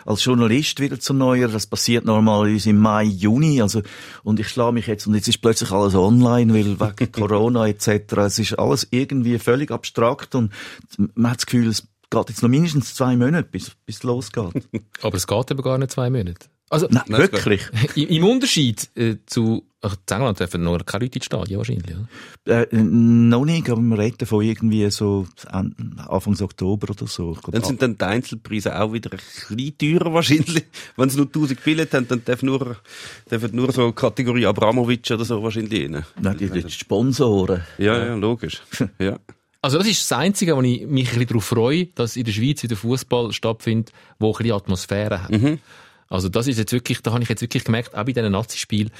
[0.05, 1.47] als Journalist wieder zu neuer.
[1.49, 3.61] Das passiert normalerweise im Mai, Juni.
[3.61, 3.83] Also,
[4.23, 8.13] und ich schlage mich jetzt, und jetzt ist plötzlich alles online, weil wegen Corona etc.
[8.17, 10.51] Es ist alles irgendwie völlig abstrakt und
[11.15, 14.51] man hat das Gefühl, es geht jetzt noch mindestens zwei Monate, bis, bis es losgeht.
[15.01, 16.47] Aber es geht eben gar nicht zwei Monate.
[16.71, 17.61] Also, Nein, wirklich.
[17.95, 21.95] im, im Unterschied äh, zu, ach, in England dürfen nur keine Leute ins Stadion wahrscheinlich,
[22.45, 22.71] oder?
[22.71, 27.33] Äh, noch nicht, aber wir reden von irgendwie so An- Anfang Oktober oder so.
[27.33, 29.19] Glaub, Dann sind dann die Einzelpreise auch wieder ein
[29.57, 30.63] bisschen teurer wahrscheinlich.
[30.95, 32.77] Wenn sie nur 1000 Billette haben, dann dürfen nur,
[33.29, 36.05] dürfen nur so Kategorie Abramovic oder so wahrscheinlich rein.
[36.21, 37.63] Nein, die, die Sponsoren.
[37.77, 38.61] Ja, ja, logisch.
[38.97, 39.19] Ja.
[39.63, 42.31] Also das ist das Einzige, wo ich mich ein bisschen darauf freue, dass in der
[42.31, 45.31] Schweiz wieder Fußball stattfindet, wo ein bisschen Atmosphäre hat.
[46.11, 48.91] Also das ist jetzt wirklich, da habe ich jetzt wirklich gemerkt, auch bei diesen Nazi-Spielen,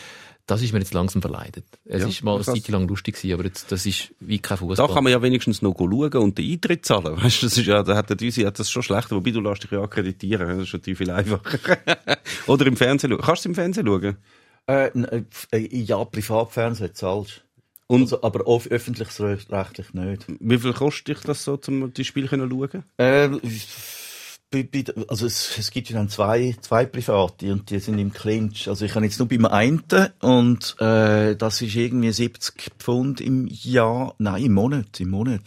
[0.47, 1.65] das ist mir jetzt langsam verleidet.
[1.85, 2.43] Es Ja, ist mal eine.
[2.43, 4.87] Zeit lang lustig gewesen, aber jetzt, das ist wie kein Fußball.
[4.87, 7.15] Da kann man ja wenigstens noch schauen und den Eintritt zahlen.
[7.23, 9.39] Weißt du, das ist ja, da hat der Düsi hat das schon schlecht, wobei du
[9.39, 10.47] lässt dich ja akkreditieren.
[10.57, 11.77] Das ist natürlich viel einfacher.
[12.47, 13.21] Oder im Fernsehen schauen.
[13.21, 14.17] Kannst du im Fernsehen schauen?
[14.67, 17.43] Äh, n- äh, ja, Privatfernsehen zahlst
[17.87, 20.25] Und- also, aber auf öffentlich-rechtlich nicht.
[20.39, 22.83] Wie viel kostet dich das so, um die Spiele können schauen?
[22.97, 23.29] Äh,
[25.07, 28.67] also es, es gibt ja dann zwei, zwei Private und die sind im Clinch.
[28.67, 29.83] Also ich habe jetzt nur beim einen
[30.19, 35.41] und äh, das ist irgendwie 70 Pfund im Jahr, nein, im Monat, im Monat.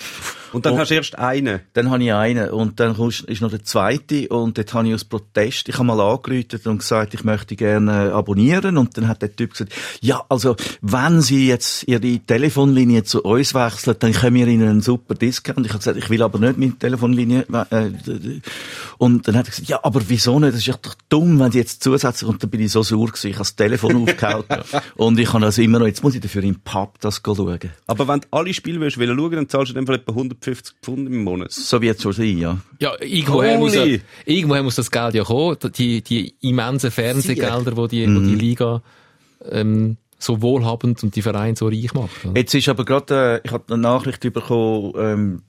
[0.54, 0.78] Und dann Oh.
[0.78, 1.60] hast du erst einen.
[1.72, 2.94] Dann habe ich einen und dann
[3.26, 6.78] ist noch der zweite und dort habe ich aus Protest, ich habe mal angerufen und
[6.78, 11.48] gesagt, ich möchte gerne abonnieren und dann hat der Typ gesagt, ja, also wenn Sie
[11.48, 15.66] jetzt Ihre Telefonlinie zu uns wechseln, dann können wir Ihnen einen super Discount.
[15.66, 17.44] Ich habe gesagt, ich will aber nicht meine Telefonlinie.
[17.70, 17.90] Äh,
[18.98, 20.54] und dann hat er gesagt, ja, aber wieso nicht?
[20.54, 23.28] Das ist doch dumm, wenn Sie jetzt zusätzlich, und dann bin ich so sauer gewesen,
[23.28, 24.44] ich habe das Telefon aufgehauen
[24.96, 27.58] und ich habe also immer noch, jetzt muss ich dafür im Pub das schauen.
[27.86, 30.12] Aber wenn du alle Spiele willst, wollen schauen, dann zahlst du in dem Fall etwa
[30.44, 31.52] 150 Pfund im Monat.
[31.52, 32.58] So wird es schon sein, ja.
[32.78, 33.84] Ja, irgendwoher muss, ja,
[34.26, 35.56] irgendwoher muss das Geld ja kommen.
[35.76, 38.82] Die, die immensen Fernsehgelder, die die, wo die Liga
[39.50, 42.24] ähm, so wohlhabend und die Vereine so reich macht.
[42.24, 42.38] oder?
[42.38, 45.42] Jetzt ist aber gerade, äh, ich habe eine Nachricht bekommen, ähm,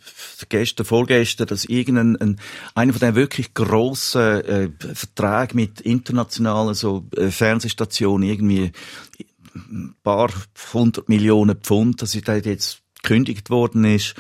[0.50, 2.39] gestern, vorgestern, dass irgendein, ein,
[2.74, 8.72] einer von den wirklich grossen äh, Verträgen mit internationalen so, äh, Fernsehstationen irgendwie
[9.56, 10.30] ein paar
[10.74, 14.16] hundert Millionen Pfund, dass da jetzt gekündigt worden ist.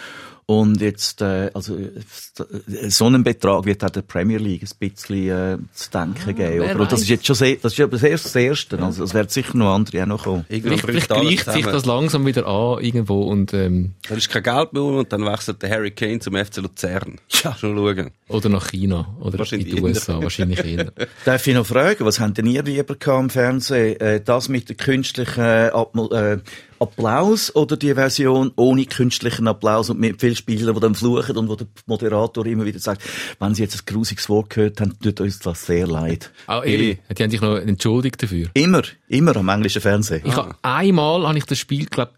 [0.47, 5.27] Und jetzt, äh, also, äh, so einen Betrag wird auch der Premier League ein bisschen
[5.27, 6.61] äh, zu denken geben.
[6.61, 6.81] wer Oder?
[6.81, 8.79] Und das ist jetzt schon sehr, das ist aber das erste, das erste.
[8.79, 10.45] Also, es werden sicher noch andere auch noch kommen.
[10.47, 14.73] Irgendwann Vielleicht, gleicht sich das langsam wieder an irgendwo und ähm, Dann ist kein Geld
[14.73, 17.19] mehr und dann wechselt der Harry Kane zum FC Luzern.
[17.29, 17.55] Ja.
[17.55, 18.11] Schon schauen.
[18.29, 20.91] oder nach China oder Wahrscheinlich in die USA, wahrscheinlich eher.
[21.25, 23.99] Darf ich noch fragen, was habt denn ihr lieber gehabt im Fernsehen?
[23.99, 26.37] Äh, das mit der künstlichen äh, äh,
[26.79, 31.49] Applaus oder die Version ohne künstlichen Applaus und mit vielen Spielern, die dann fluchen und
[31.49, 33.01] wo der Moderator immer wieder sagt,
[33.39, 36.31] wenn sie jetzt ein grusiges Wort gehört haben, tut uns das sehr leid.
[36.47, 38.49] Auch Eli, die haben sich noch entschuldigt dafür.
[38.53, 40.21] Immer, immer am englischen Fernsehen.
[40.25, 42.11] Ich hab, einmal habe ich das Spiel, glaube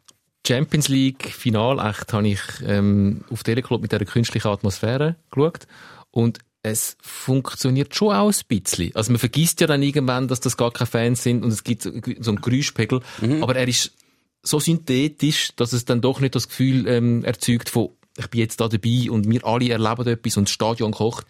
[0.48, 5.68] Champions League Final echt, habe ich ähm, auf Teleclub mit dieser künstlichen Atmosphäre geschaut
[6.12, 8.96] und es funktioniert schon auch ein bisschen.
[8.96, 11.84] Also man vergisst ja dann irgendwann, dass das gar keine Fans sind und es gibt
[11.84, 13.02] so, einen Geräuschpegel,
[13.42, 13.94] aber er ist
[14.48, 18.60] so synthetisch, dass es dann doch nicht das Gefühl ähm, erzeugt von ich bin jetzt
[18.60, 21.26] da dabei und wir alle erleben etwas und das Stadion kocht.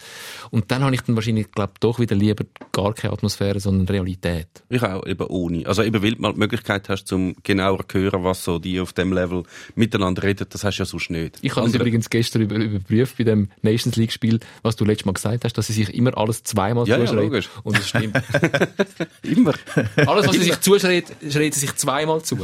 [0.52, 4.48] Und dann habe ich dann wahrscheinlich, glaube doch wieder lieber gar keine Atmosphäre, sondern Realität.
[4.70, 5.66] Ich auch, eben ohne.
[5.68, 8.80] Also eben, weil du mal die Möglichkeit hast, zum genauer zu hören, was so die
[8.80, 9.44] auf dem Level
[9.76, 11.38] miteinander reden, das hast du ja sonst nicht.
[11.42, 15.06] Ich habe es übrigens gestern über, überprüft bei dem Nations League Spiel, was du letztes
[15.06, 17.26] Mal gesagt hast, dass sie sich immer alles zweimal Ja, ja, zuschreiben.
[17.26, 17.50] logisch.
[17.64, 18.18] Und es stimmt.
[19.24, 19.54] Immer.
[19.96, 22.38] alles, was sie sich zuschreibt, schreit sie sich zweimal zu.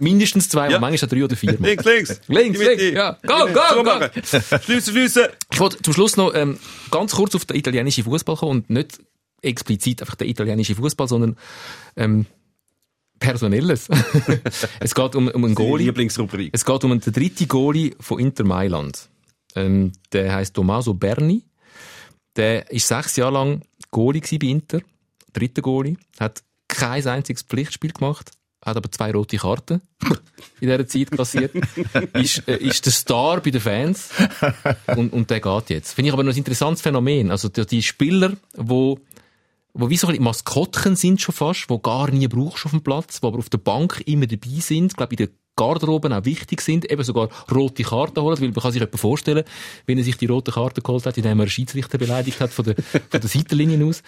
[0.00, 0.78] Mindestens zweimal, Ja.
[0.80, 1.68] manchmal drei oder viermal.
[1.68, 2.20] links, links.
[2.28, 3.16] Links, links, ja.
[3.26, 4.10] Go, go, Zumachen.
[4.62, 5.26] Schliessen, schliessen.
[5.52, 6.58] Ich wollte zum Schluss noch ähm,
[6.90, 9.00] ganz kurz auf den italienischen Fußball kommen und nicht
[9.42, 11.36] explizit einfach den italienischen Fußball, sondern
[11.96, 12.26] ähm,
[13.18, 13.88] Personelles.
[14.80, 15.86] es geht um, um einen Goalie.
[15.86, 16.50] Lieblingsrubrik.
[16.52, 19.08] Es geht um den dritten Goalie von Inter Mailand.
[19.54, 21.44] Ähm, der heißt Tommaso Berni.
[22.36, 24.80] Der ist sechs Jahre lang Goalie bei Inter.
[25.32, 25.96] Dritter Goalie.
[26.18, 28.32] Hat kein einziges Pflichtspiel gemacht.
[28.64, 29.82] Hat aber zwei rote Karten
[30.60, 31.52] in dieser Zeit kassiert.
[32.14, 34.10] ist, äh, ist der Star bei den Fans.
[34.96, 35.92] Und, und der geht jetzt.
[35.92, 37.30] Finde ich aber noch ein interessantes Phänomen.
[37.30, 38.98] Also die, die Spieler, wo
[39.76, 43.20] wo wie so ein Maskottchen sind schon fast, wo gar nie brauchst auf dem Platz,
[43.22, 46.90] wo aber auf der Bank immer dabei sind, glaube in der Garderoben auch wichtig sind,
[46.90, 49.44] eben sogar rote Karten holen, weil man kann sich etwa vorstellen,
[49.86, 52.64] wenn er sich die rote Karte geholt hat, indem er einen Schiedsrichter beleidigt hat von
[52.64, 54.02] der, von der Seitenlinie aus,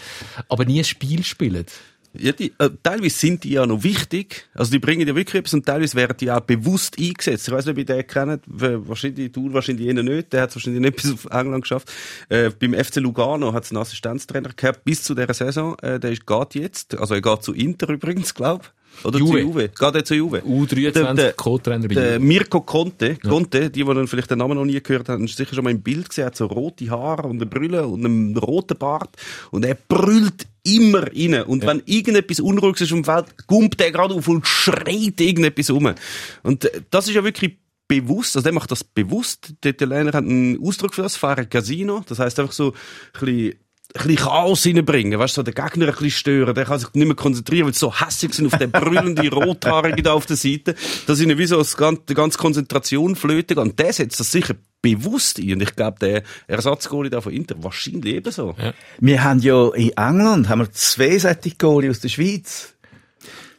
[0.49, 1.73] aber nie ein Spiel spielt.
[2.19, 4.49] Ja, die, äh, teilweise sind die ja noch wichtig.
[4.55, 7.49] Also die bringen ja wirklich etwas und teilweise werden die auch bewusst eingesetzt.
[7.49, 8.43] Ich weiß nicht, ob ihr den kennt.
[8.47, 10.33] Wahrscheinlich, du wahrscheinlich eher nicht.
[10.33, 11.93] Der hat wahrscheinlich nicht bis auf England geschafft.
[12.29, 15.79] Äh, beim FC Lugano hat es einen Assistenztrainer gehabt bis zu dieser Saison.
[15.81, 16.97] Äh, der ist, geht jetzt.
[16.99, 18.73] Also er geht zu Inter übrigens, glaub.
[19.05, 19.33] Oder Juve.
[19.33, 19.69] zu Juve?
[19.69, 20.39] Geht er zu Juve?
[20.41, 22.25] U23 Der- der- Co-Trainer bei Der Juve.
[22.25, 25.65] Mirko Conte, Conte, die, die vielleicht den Namen noch nie gehört haben, ist sicher schon
[25.65, 29.11] mal im Bild gesehen, hat so rote Haare und eine Brille und einen roten Bart
[29.51, 31.43] und er brüllt immer rein.
[31.45, 35.95] Und wenn irgendetwas Unruhiges ist dem Feld, gumpt er gerade auf und schreit irgendetwas um.
[36.43, 39.55] Und äh, das ist ja wirklich bewusst, also der macht das bewusst.
[39.63, 42.03] Die Italiener haben einen Ausdruck für das, Fare Casino.
[42.09, 43.55] Das heißt einfach so ein bisschen
[44.01, 46.93] ein bisschen Chaos reinbringen, weißt du, so den Gegner ein bisschen stören, der kann sich
[46.95, 50.37] nicht mehr konzentrieren, weil sie so hässig sind auf den brüllenden Rothaarigen da auf der
[50.37, 50.75] Seite,
[51.07, 53.59] dass ihnen wie so das ganze, die ganze Konzentration flöten geht.
[53.59, 55.53] Und der setzt das sicher bewusst ein.
[55.55, 58.55] Und ich glaube, der Ersatzgoalie da von Inter wahrscheinlich ebenso.
[59.01, 62.76] Wir haben ja in England haben wir zwei solche Goalie aus der Schweiz.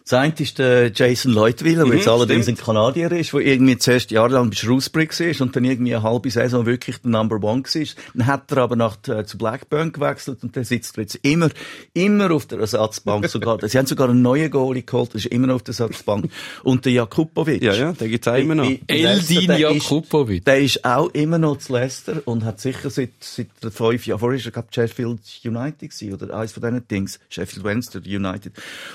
[0.10, 2.60] Das eine ist der Jason Leutwiller, der jetzt allerdings stimmt.
[2.60, 6.32] ein Kanadier ist, der irgendwie zuerst jahrelang bei Shrewsbury war und dann irgendwie eine halbe
[6.32, 7.86] Saison wirklich der Number One war.
[8.14, 11.50] Dann hat er aber nach, äh, zu Blackburn gewechselt und der sitzt jetzt immer,
[11.94, 13.60] immer auf der Ersatzbank sogar.
[13.68, 16.32] Sie haben sogar einen neuen Goalie geholt, der ist immer noch auf der Ersatzbank.
[16.64, 17.62] Und der Jakubovic.
[17.62, 18.72] Ja, ja, den gibt's auch immer noch.
[18.88, 20.46] Eldin der ist- Jakubovic.
[20.46, 24.40] Der ist auch immer noch zu Leicester und hat sicher seit, seit fünf Jahren, vorher
[24.40, 27.20] ist er, glaub, Sheffield United gewesen, oder eins von diesen Dings.
[27.28, 28.54] Sheffield Wednesday United.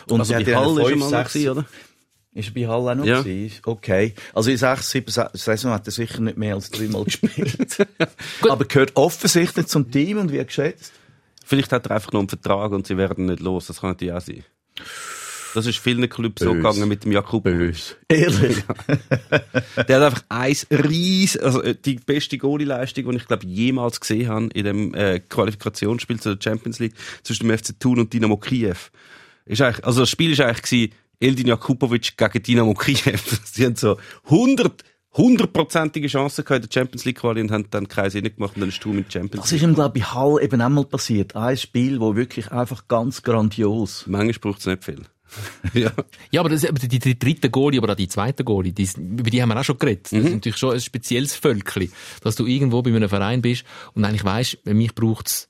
[0.08, 1.64] Und Also der bei er mal gewesen, oder?
[2.34, 3.20] Ist er bei Hall auch noch Ja.
[3.20, 3.61] gewesen?
[3.64, 4.14] Okay.
[4.32, 7.76] Also in sechs, sieben Se- Saison hat er sicher nicht mehr als dreimal gespielt.
[8.48, 10.92] Aber gehört offensichtlich zum Team und wie geschätzt.
[11.44, 13.66] Vielleicht hat er einfach noch einen Vertrag und sie werden nicht los.
[13.66, 14.44] Das kann natürlich auch sein.
[15.55, 16.57] Das ist vielen Clubs so Böse.
[16.62, 17.44] gegangen mit dem Jakub.
[17.46, 17.84] Ehrlich.
[19.88, 24.28] Der hat einfach eins ries, also äh, die beste Goalie-Leistung, die ich glaube jemals gesehen
[24.28, 28.76] habe in dem äh, Qualifikationsspiel zur Champions League zwischen dem FC Thun und Dynamo Kiew.
[29.45, 33.18] Ist eigentlich, also das Spiel ist eigentlich gewesen, Eldin Jakubovic gegen Dynamo Kiew.
[33.45, 34.84] Sie haben so 100
[35.14, 38.61] hundertprozentige Chancen gehabt in der Champions League Quali und haben dann keinen Sinn gemacht und
[38.61, 39.62] dann ist Thun mit Champions Das League.
[39.62, 41.36] ist ihm, glaube ich, bei Hall eben einmal passiert.
[41.36, 44.05] Ein Spiel, wo wirklich einfach ganz grandios.
[44.07, 45.03] Manchmal braucht es nicht viel.
[45.74, 45.93] ja.
[46.30, 49.30] Ja, aber, das, aber die, die dritte Goalie, aber auch die zweite Goalie, die, über
[49.30, 50.07] die haben wir auch schon geredet.
[50.07, 53.64] Das ist natürlich schon ein spezielles Völkchen, dass du irgendwo bei einem Verein bist
[53.95, 55.49] und eigentlich weisst, mich braucht's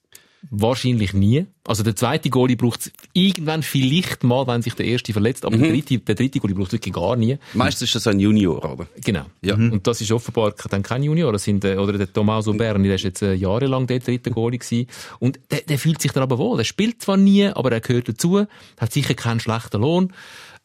[0.51, 1.47] wahrscheinlich nie.
[1.65, 5.71] Also der zweite Goalie braucht's irgendwann vielleicht mal, wenn sich der erste verletzt, aber der
[5.71, 7.39] dritte, der dritte Goalie braucht's wirklich gar nie.
[7.55, 8.87] Meistens ist das ein Junior, oder?
[9.05, 9.27] Genau.
[9.43, 9.55] Ja.
[9.55, 11.33] Und das ist offenbar dann kein Junior.
[11.33, 14.59] Das sind, äh, oder der Tommaso Berni, der ist jetzt äh, jahrelang der dritte Goalie
[14.59, 14.89] gewesen.
[15.21, 16.57] Und der, der fühlt sich dann aber wohl.
[16.57, 18.45] Der spielt zwar nie, aber er gehört dazu,
[18.79, 20.13] hat sicher keinen schlechten Lohn.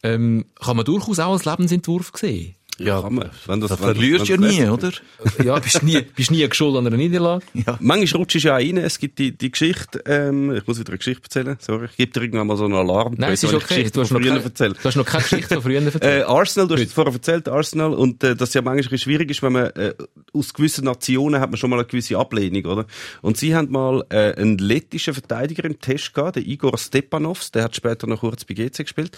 [0.04, 2.57] Ähm, kann man durchaus auch als Lebensentwurf sehen.
[2.80, 3.30] Ja, kann man.
[3.48, 4.92] Wenn das, Da wenn- verlierst du ja wenn- nie, oder?
[5.44, 7.44] Ja, bist nie, bist nie geschuld an einer Niederlage.
[7.80, 8.78] Manchmal rutscht du ja auch rein.
[8.78, 11.86] Es gibt die, die Geschichte, ähm, ich muss wieder eine Geschichte erzählen, sorry.
[11.92, 13.16] Ich gebe dir irgendwann mal so einen Alarm.
[13.18, 13.68] Nein, es wenn ist okay.
[13.68, 14.74] Geschichte Du hast, noch keine, erzähle.
[14.76, 16.26] du hast noch keine Geschichte von früher Äh, erzählt.
[16.28, 19.32] Arsenal, du hast es vorher erzählt, Arsenal, und äh, das ja manchmal ein bisschen schwierig
[19.32, 19.94] ist, wenn man äh,
[20.34, 22.86] aus gewissen Nationen hat man schon mal eine gewisse Ablehnung, oder?
[23.24, 27.64] Und sie haben mal äh, einen lettischen Verteidiger im Test gehabt, den Igor Stepanovs, der
[27.64, 29.18] hat später noch kurz bei GC gespielt,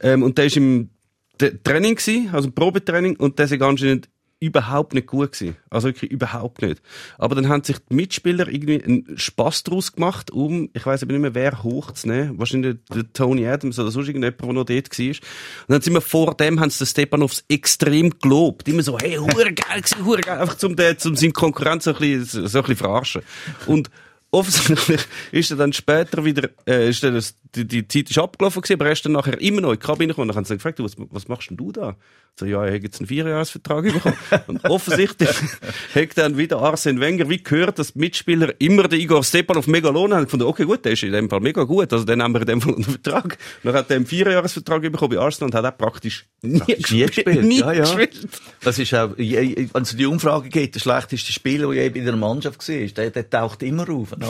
[0.00, 0.90] ähm, und der ist im
[1.38, 4.08] Training gewesen, also Probetraining, und der ist anscheinend
[4.38, 5.56] überhaupt nicht gut gewesen.
[5.70, 6.82] Also wirklich überhaupt nicht.
[7.16, 11.12] Aber dann haben sich die Mitspieler irgendwie einen Spass draus gemacht, um, ich weiß aber
[11.12, 12.38] nicht mehr, wer hochzunehmen.
[12.38, 15.06] Wahrscheinlich der, Tony Adams oder sonst irgendjemand, der noch dort war.
[15.06, 15.16] Und
[15.68, 18.68] dann sind wir vor dem, haben sie den Stepanovs extrem gelobt.
[18.68, 20.38] Immer so, hey, hure geil gewesen, hure geil.
[20.38, 23.22] Einfach zum, den, zum seinen Konkurrent so ein bisschen, so ein bisschen verarschen.
[23.66, 23.90] Und
[24.30, 25.00] offensichtlich
[25.32, 28.78] ist er dann später wieder, äh, ist dann das, die, die Zeit ist abgelaufen gewesen,
[28.78, 30.54] aber er ist dann nachher immer noch in die Kabine gekommen und dann haben sie
[30.54, 31.96] gefragt, was, was machst denn du da?
[32.38, 34.16] So, ja, er hat jetzt einen Vierjahresvertrag bekommen.
[34.46, 35.30] und offensichtlich
[35.94, 39.88] hat dann wieder Arsene Wenger, wie gehört, dass die Mitspieler immer den Igor Stepanov mega
[39.88, 42.34] lohnen haben gefunden, okay, gut, der ist in dem Fall mega gut, also den nehmen
[42.34, 43.38] wir in dem Fall unter Vertrag.
[43.62, 47.42] Dann hat er einen Vierjahresvertrag bekommen bei Arsenal und hat auch praktisch nie, Nie gespielt.
[47.42, 48.06] Nie ja, ja.
[48.62, 52.16] Das ist auch, wenn es die Umfrage geht, der schlechteste Spieler, der je bei der
[52.16, 54.14] Mannschaft war, der, der taucht immer auf.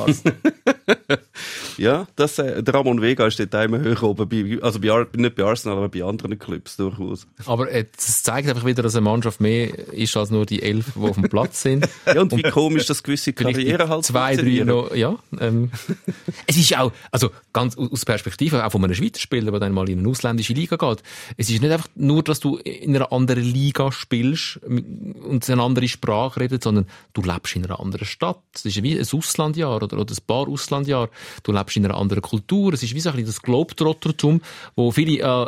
[1.79, 5.35] Ja, das, äh, der Ramon Vega ist dort immer höher oben, bei, also bei, nicht
[5.37, 7.27] bei Arsenal, aber bei anderen Clubs durchaus.
[7.47, 10.93] Aber äh, das zeigt einfach wieder, dass eine Mannschaft mehr ist als nur die elf,
[10.95, 11.89] die auf dem Platz sind.
[12.07, 15.17] Ja, und wie komisch, dass gewisse Karrieren halt zwei, drei noch, ja.
[15.41, 15.71] Ähm,
[16.47, 19.89] es ist auch, also ganz aus Perspektive auch von einem Schweizer Spieler, der dann mal
[19.89, 21.03] in eine ausländische Liga geht.
[21.37, 25.89] Es ist nicht einfach nur, dass du in einer anderen Liga spielst und eine andere
[25.89, 28.43] Sprache redet, sondern du lebst in einer anderen Stadt.
[28.55, 31.09] Es ist wie ein Auslandjahr oder, oder ein paar Auslandjahr.
[31.43, 32.73] Du lebst in einer anderen Kultur.
[32.73, 34.40] Es ist wie so ein bisschen das Globetrottertum,
[34.74, 35.47] wo viele äh,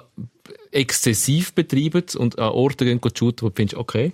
[0.70, 4.12] exzessiv betreiben und an Orten gehen shooten, wo du findest, okay,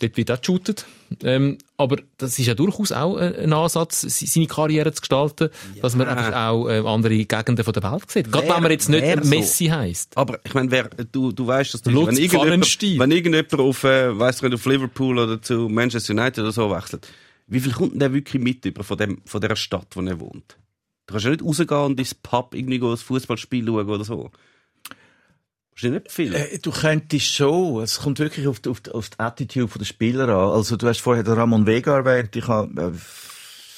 [0.00, 0.84] dort wird auch geshootet.
[1.22, 5.50] Ähm, aber das ist ja durchaus auch ein, ein Ansatz, se- seine Karriere zu gestalten,
[5.80, 8.32] dass man einfach auch äh, andere Gegenden von der Welt sieht.
[8.32, 9.30] Gerade wenn man jetzt nicht wer so?
[9.30, 10.16] Messi heisst.
[10.16, 14.18] Aber ich meine, wer, du, du weißt, dass du, wenn irgendjemand, wenn irgendjemand auf, äh,
[14.18, 17.06] weiss nicht, auf Liverpool oder zu Manchester United oder so wechselt,
[17.46, 20.18] wie viel kommt denn der wirklich mit über von dem, von der Stadt, wo er
[20.18, 20.56] wohnt?
[21.06, 24.30] Du kannst ja nicht rausgehen und ins Pub irgendwie ein Fußballspiel schauen oder so.
[25.70, 26.34] Wahrscheinlich nicht viel.
[26.34, 27.82] Äh, Du könntest schon.
[27.82, 30.50] Es kommt wirklich auf die, auf die, auf die Attitude der Spieler an.
[30.52, 32.34] Also du hast vorher den Ramon Vega erwähnt.
[32.34, 32.94] Ich habe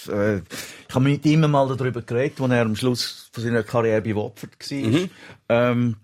[0.08, 0.42] äh, äh,
[0.88, 4.14] ich habe mit ihm mal darüber geredet, als er am Schluss von seiner Karriere bei
[4.14, 5.08] Watford war.
[5.48, 5.96] Ähm,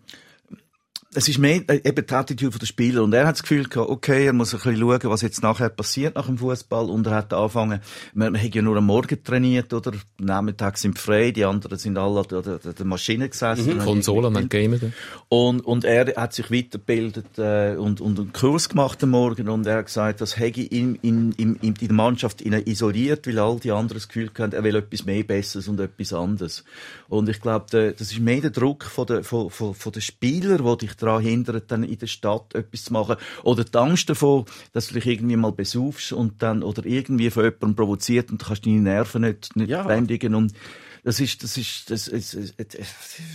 [1.14, 3.02] es ist mehr äh, eben die Attitude der Spieler.
[3.02, 5.68] Und er hat das Gefühl gehabt, okay, er muss ein bisschen schauen, was jetzt nachher
[5.68, 6.90] passiert nach dem Fußball.
[6.90, 7.80] Und er hat angefangen,
[8.14, 9.92] man, man hat ja nur am Morgen trainiert, oder?
[10.18, 13.76] Nachmittag sind frei, die anderen sind alle an der, der, der Maschine gesessen.
[13.76, 13.80] Mhm.
[13.80, 14.92] Konsole und gamen.
[15.28, 19.66] Und, und er hat sich weitergebildet äh, und, und einen Kurs gemacht am Morgen und
[19.66, 23.58] er hat gesagt, das hätte in, in, in, in die Mannschaft in isoliert, weil all
[23.58, 26.64] die anderen das Gefühl hatten, er will etwas mehr Besseres und etwas anderes.
[27.08, 30.02] Und ich glaube, der- das ist mehr der Druck von der, von, von, von den
[30.02, 33.16] Spielern, der dich daran hindert, dann in der Stadt etwas zu machen.
[33.42, 37.44] Oder die Angst davor, dass du dich irgendwie mal besaufst und dann, oder irgendwie von
[37.44, 39.82] jemandem provoziert und du kannst deine Nerven nicht, nicht Ja.
[39.82, 40.52] bändigen und
[41.06, 42.34] das ist, das ist, das, es,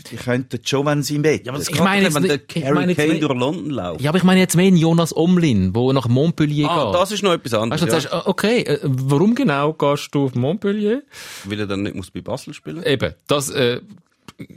[0.10, 1.46] die könnten schon, wenn sie im Bett.
[1.46, 3.34] Ja, aber das Ich meine jetzt wenn der nicht- ich Harry meine jetzt Kane durch
[3.40, 4.02] London läuft.
[4.02, 6.96] Ja, aber ich meine jetzt mehr Jonas Omlin, der nach Montpellier ah, geht.
[7.00, 7.84] das ist noch etwas anderes.
[7.84, 8.02] Weißt du, ja.
[8.02, 11.04] sagst du, okay, äh, warum genau gehst du auf Montpellier?
[11.46, 13.82] Weil er dann nicht muss bei Basel spielen Eben, das äh,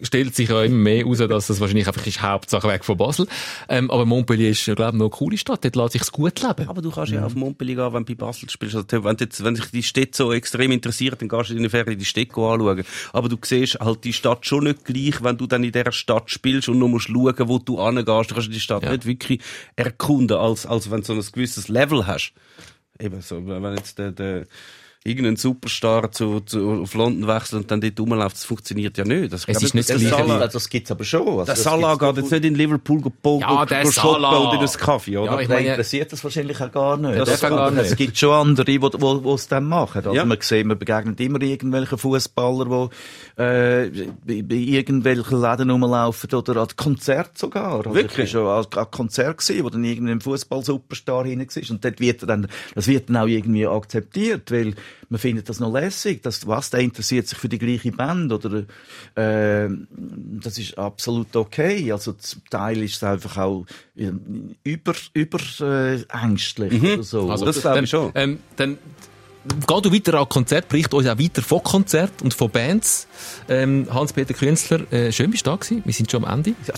[0.03, 3.27] stellt sich ja immer mehr heraus, dass das wahrscheinlich einfach ist Hauptsache weg von Basel.
[3.69, 5.65] Ähm, aber Montpellier ist, glaube ich, noch eine coole Stadt.
[5.65, 6.69] Dort lässt sich's gut leben.
[6.69, 8.77] Aber du kannst ja, auf Montpellier gehen, wenn du bei Basel spielst.
[8.77, 11.71] Also, wenn, jetzt, wenn dich die Stadt so extrem interessiert, dann gehst du in der
[11.71, 12.85] Ferien die Stadt anschauen.
[13.13, 16.31] Aber du siehst halt die Stadt schon nicht gleich, wenn du dann in dieser Stadt
[16.31, 18.31] spielst und nur musst schauen, wo du hingehst.
[18.31, 18.93] Du kannst die Stadt Ja.
[18.93, 19.41] nicht wirklich
[19.77, 22.33] erkunden, als, als wenn du so ein gewisses Level hast.
[22.99, 24.47] Eben so, wenn jetzt der, der
[25.05, 29.33] irgendein Superstar zu, zu, auf London wechselt und dann dort rumläuft, das funktioniert ja nicht.
[29.33, 31.23] Das, Es ist ich, nicht der das Gleiche Salah- das, gibt's aber schon.
[31.27, 34.23] Also Der das Salah geht jetzt nicht in Liverpool go, Ja, go, der go shoppen
[34.23, 34.37] Salah.
[34.39, 35.33] und in einen Kaffee, oder?
[35.33, 37.19] Ja, ich Der meine- interessiert das wahrscheinlich auch gar nicht.
[37.19, 37.97] Das Das gar Es nicht.
[37.97, 38.91] gibt schon andere, die wo,
[39.25, 39.99] wo es dann machen.
[40.05, 40.25] Also Ja.
[40.25, 42.89] man sieht, man begegnet immer irgendwelche Fußballer,
[43.37, 43.91] die äh,
[44.25, 47.79] bei, bei irgendwelchen Läden rumlaufen oder an Konzert sogar.
[47.79, 48.29] Also Wirklich?
[48.29, 51.71] Ich war schon an, Konzert gewesen, wo dann irgendein Fußball-Superstar hinein war.
[51.71, 54.75] Und dort wird er dann, das wird dann auch irgendwie akzeptiert, weil
[55.09, 56.23] man findet das noch lässig.
[56.23, 58.65] Das, was, der interessiert sich für die gleiche Band oder,
[59.15, 59.69] äh,
[60.43, 61.93] das ist absolut okay.
[61.93, 63.67] Also zum Teil ist es einfach auch
[63.97, 64.11] äh,
[64.65, 67.31] über, über äh, ängstlich oder so.
[67.31, 68.13] Also, das glaube dann, ich schon.
[68.15, 68.79] Ähm, dann
[69.45, 73.07] geh du weiter an Konzert, bericht uns auch weiter von Konzert und von Bands.
[73.49, 75.83] Ähm, Hans-Peter Künstler, äh, schön bist du da gewesen.
[75.85, 76.55] Wir sind schon am Ende.
[76.67, 76.75] Ja,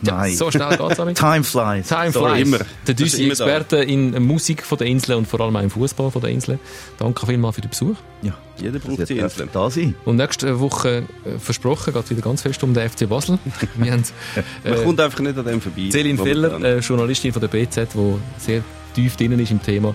[0.00, 0.34] Nein.
[0.34, 1.16] So schnell geht's damit.
[1.18, 1.88] Time flies.
[1.88, 2.48] Time Sorry, flies.
[2.48, 2.58] immer.
[2.86, 3.44] Der Düsi immer da.
[3.44, 6.58] Experte in Musik von der Insel und vor allem auch im Fußball von der Insel.
[6.98, 7.96] Danke vielmals für den Besuch.
[8.22, 9.48] Ja, Jeder braucht die wird Insel.
[9.52, 9.94] da sein.
[10.04, 13.38] Und nächste Woche äh, versprochen geht wieder ganz fest um den FC Basel.
[13.76, 14.04] Wir haben
[14.64, 15.88] Man äh, kommt einfach nicht an dem vorbei.
[15.90, 18.62] Celine Feller, äh, Journalistin von der BZ, die sehr
[18.94, 19.94] tief drin ist im Thema,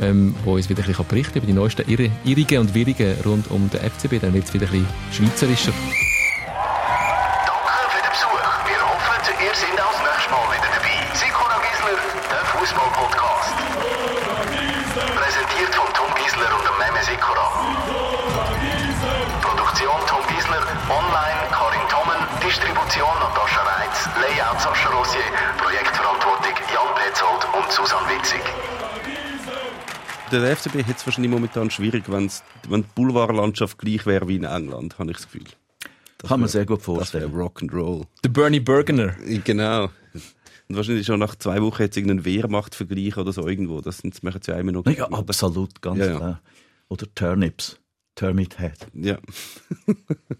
[0.00, 3.50] ähm, wo uns wieder ein bisschen berichten über die neuesten Irre, Irrigen und Wirrigen rund
[3.50, 4.20] um den FCB.
[4.20, 5.72] Dann wird es wieder ein bisschen schweizerischer.
[7.46, 8.40] Danke für den Besuch.
[8.66, 10.96] Wir hoffen, ihr seid auch das nächste Mal wieder dabei.
[11.14, 12.00] Sikora Gisler,
[12.32, 13.54] der Fußball-Podcast.
[15.20, 17.46] Präsentiert von Tom Gisler und dem Meme Sikora.
[19.44, 25.28] Produktion Tom Gisler, online Karin Tommen, Distribution Natascha Reitz, Layout Sascha Rossier,
[25.60, 28.42] Projektverantwortung Jan Petzold und Susanne Witzig.
[30.30, 34.44] Der FCB hat es wahrscheinlich momentan schwierig, wenn's, wenn die Boulevardlandschaft gleich wäre wie in
[34.44, 35.44] England, habe ich das Gefühl.
[36.26, 37.34] Kann man sehr gut Das wäre vorstellen.
[37.34, 38.04] Rock'n'Roll.
[38.22, 39.14] Der Bernie Bergener.
[39.44, 39.84] Genau.
[40.68, 43.80] Und wahrscheinlich schon nach zwei Wochen jetzt irgendeinen Wehrmachtvergleich oder so irgendwo.
[43.80, 44.86] Das, sind, das machen sie ja immer noch.
[44.86, 46.16] Ja, absolut, ganz Ja, ja.
[46.16, 46.40] klar.
[46.88, 47.78] Oder Turnips.
[48.14, 48.86] Termit Head.
[48.92, 49.18] Ja.